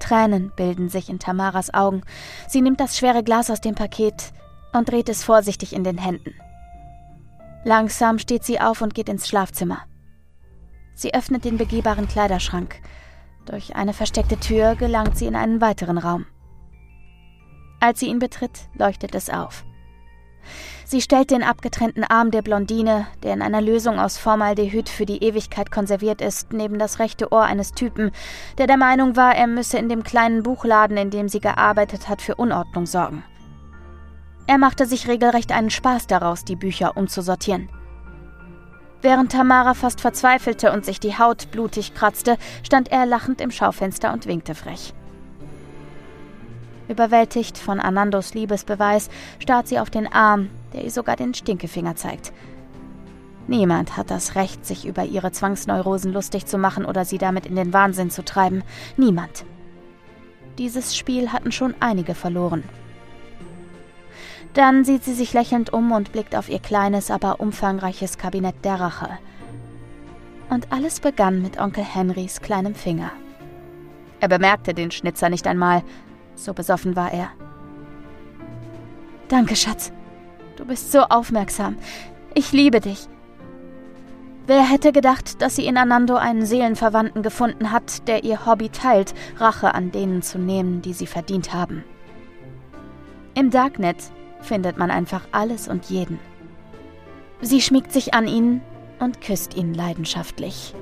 Tränen 0.00 0.52
bilden 0.56 0.88
sich 0.88 1.10
in 1.10 1.18
Tamaras 1.18 1.72
Augen. 1.74 2.02
Sie 2.48 2.62
nimmt 2.62 2.80
das 2.80 2.96
schwere 2.96 3.22
Glas 3.22 3.50
aus 3.50 3.60
dem 3.60 3.74
Paket 3.74 4.32
und 4.72 4.90
dreht 4.90 5.08
es 5.08 5.22
vorsichtig 5.22 5.74
in 5.74 5.84
den 5.84 5.98
Händen. 5.98 6.34
Langsam 7.64 8.18
steht 8.18 8.44
sie 8.44 8.60
auf 8.60 8.80
und 8.80 8.94
geht 8.94 9.08
ins 9.08 9.28
Schlafzimmer. 9.28 9.82
Sie 10.98 11.14
öffnet 11.14 11.44
den 11.44 11.58
begehbaren 11.58 12.08
Kleiderschrank. 12.08 12.80
Durch 13.46 13.76
eine 13.76 13.92
versteckte 13.92 14.36
Tür 14.36 14.74
gelangt 14.74 15.16
sie 15.16 15.26
in 15.26 15.36
einen 15.36 15.60
weiteren 15.60 15.96
Raum. 15.96 16.26
Als 17.78 18.00
sie 18.00 18.08
ihn 18.08 18.18
betritt, 18.18 18.68
leuchtet 18.74 19.14
es 19.14 19.30
auf. 19.30 19.64
Sie 20.84 21.00
stellt 21.00 21.30
den 21.30 21.44
abgetrennten 21.44 22.02
Arm 22.02 22.32
der 22.32 22.42
Blondine, 22.42 23.06
der 23.22 23.32
in 23.34 23.42
einer 23.42 23.60
Lösung 23.60 24.00
aus 24.00 24.18
Formaldehyd 24.18 24.88
für 24.88 25.06
die 25.06 25.22
Ewigkeit 25.22 25.70
konserviert 25.70 26.20
ist, 26.20 26.52
neben 26.52 26.80
das 26.80 26.98
rechte 26.98 27.30
Ohr 27.30 27.44
eines 27.44 27.70
Typen, 27.70 28.10
der 28.56 28.66
der 28.66 28.76
Meinung 28.76 29.14
war, 29.14 29.36
er 29.36 29.46
müsse 29.46 29.78
in 29.78 29.88
dem 29.88 30.02
kleinen 30.02 30.42
Buchladen, 30.42 30.96
in 30.96 31.10
dem 31.10 31.28
sie 31.28 31.40
gearbeitet 31.40 32.08
hat, 32.08 32.22
für 32.22 32.34
Unordnung 32.34 32.86
sorgen. 32.86 33.22
Er 34.48 34.58
machte 34.58 34.84
sich 34.84 35.06
regelrecht 35.06 35.52
einen 35.52 35.70
Spaß 35.70 36.08
daraus, 36.08 36.44
die 36.44 36.56
Bücher 36.56 36.96
umzusortieren. 36.96 37.68
Während 39.00 39.32
Tamara 39.32 39.74
fast 39.74 40.00
verzweifelte 40.00 40.72
und 40.72 40.84
sich 40.84 40.98
die 40.98 41.16
Haut 41.18 41.50
blutig 41.52 41.94
kratzte, 41.94 42.36
stand 42.62 42.90
er 42.90 43.06
lachend 43.06 43.40
im 43.40 43.50
Schaufenster 43.50 44.12
und 44.12 44.26
winkte 44.26 44.54
frech. 44.54 44.92
Überwältigt 46.88 47.58
von 47.58 47.80
Anandos 47.80 48.34
Liebesbeweis 48.34 49.10
starrt 49.38 49.68
sie 49.68 49.78
auf 49.78 49.90
den 49.90 50.10
Arm, 50.10 50.48
der 50.72 50.84
ihr 50.84 50.90
sogar 50.90 51.16
den 51.16 51.34
Stinkefinger 51.34 51.96
zeigt. 51.96 52.32
Niemand 53.46 53.96
hat 53.96 54.10
das 54.10 54.34
Recht, 54.34 54.66
sich 54.66 54.84
über 54.86 55.04
ihre 55.04 55.30
Zwangsneurosen 55.30 56.12
lustig 56.12 56.46
zu 56.46 56.58
machen 56.58 56.84
oder 56.84 57.04
sie 57.04 57.18
damit 57.18 57.46
in 57.46 57.56
den 57.56 57.72
Wahnsinn 57.72 58.10
zu 58.10 58.24
treiben. 58.24 58.62
Niemand. 58.96 59.44
Dieses 60.58 60.96
Spiel 60.96 61.32
hatten 61.32 61.52
schon 61.52 61.74
einige 61.80 62.14
verloren. 62.14 62.64
Dann 64.54 64.84
sieht 64.84 65.04
sie 65.04 65.14
sich 65.14 65.32
lächelnd 65.32 65.72
um 65.72 65.92
und 65.92 66.12
blickt 66.12 66.34
auf 66.34 66.48
ihr 66.48 66.58
kleines, 66.58 67.10
aber 67.10 67.40
umfangreiches 67.40 68.18
Kabinett 68.18 68.64
der 68.64 68.80
Rache. 68.80 69.18
Und 70.50 70.72
alles 70.72 71.00
begann 71.00 71.42
mit 71.42 71.60
Onkel 71.60 71.84
Henrys 71.84 72.40
kleinem 72.40 72.74
Finger. 72.74 73.12
Er 74.20 74.28
bemerkte 74.28 74.74
den 74.74 74.90
Schnitzer 74.90 75.28
nicht 75.28 75.46
einmal, 75.46 75.82
so 76.34 76.54
besoffen 76.54 76.96
war 76.96 77.12
er. 77.12 77.30
Danke, 79.28 79.54
Schatz. 79.54 79.92
Du 80.56 80.64
bist 80.64 80.90
so 80.90 81.00
aufmerksam. 81.02 81.76
Ich 82.34 82.52
liebe 82.52 82.80
dich. 82.80 83.08
Wer 84.46 84.62
hätte 84.62 84.92
gedacht, 84.92 85.42
dass 85.42 85.56
sie 85.56 85.66
in 85.66 85.76
Anando 85.76 86.16
einen 86.16 86.46
Seelenverwandten 86.46 87.22
gefunden 87.22 87.70
hat, 87.70 88.08
der 88.08 88.24
ihr 88.24 88.46
Hobby 88.46 88.70
teilt, 88.70 89.14
Rache 89.36 89.74
an 89.74 89.92
denen 89.92 90.22
zu 90.22 90.38
nehmen, 90.38 90.80
die 90.80 90.94
sie 90.94 91.06
verdient 91.06 91.52
haben. 91.52 91.84
Im 93.34 93.50
Darknet 93.50 93.96
findet 94.40 94.78
man 94.78 94.90
einfach 94.90 95.26
alles 95.32 95.68
und 95.68 95.86
jeden. 95.86 96.18
Sie 97.40 97.60
schmiegt 97.60 97.92
sich 97.92 98.14
an 98.14 98.26
ihn 98.26 98.60
und 98.98 99.20
küsst 99.20 99.54
ihn 99.54 99.74
leidenschaftlich. 99.74 100.74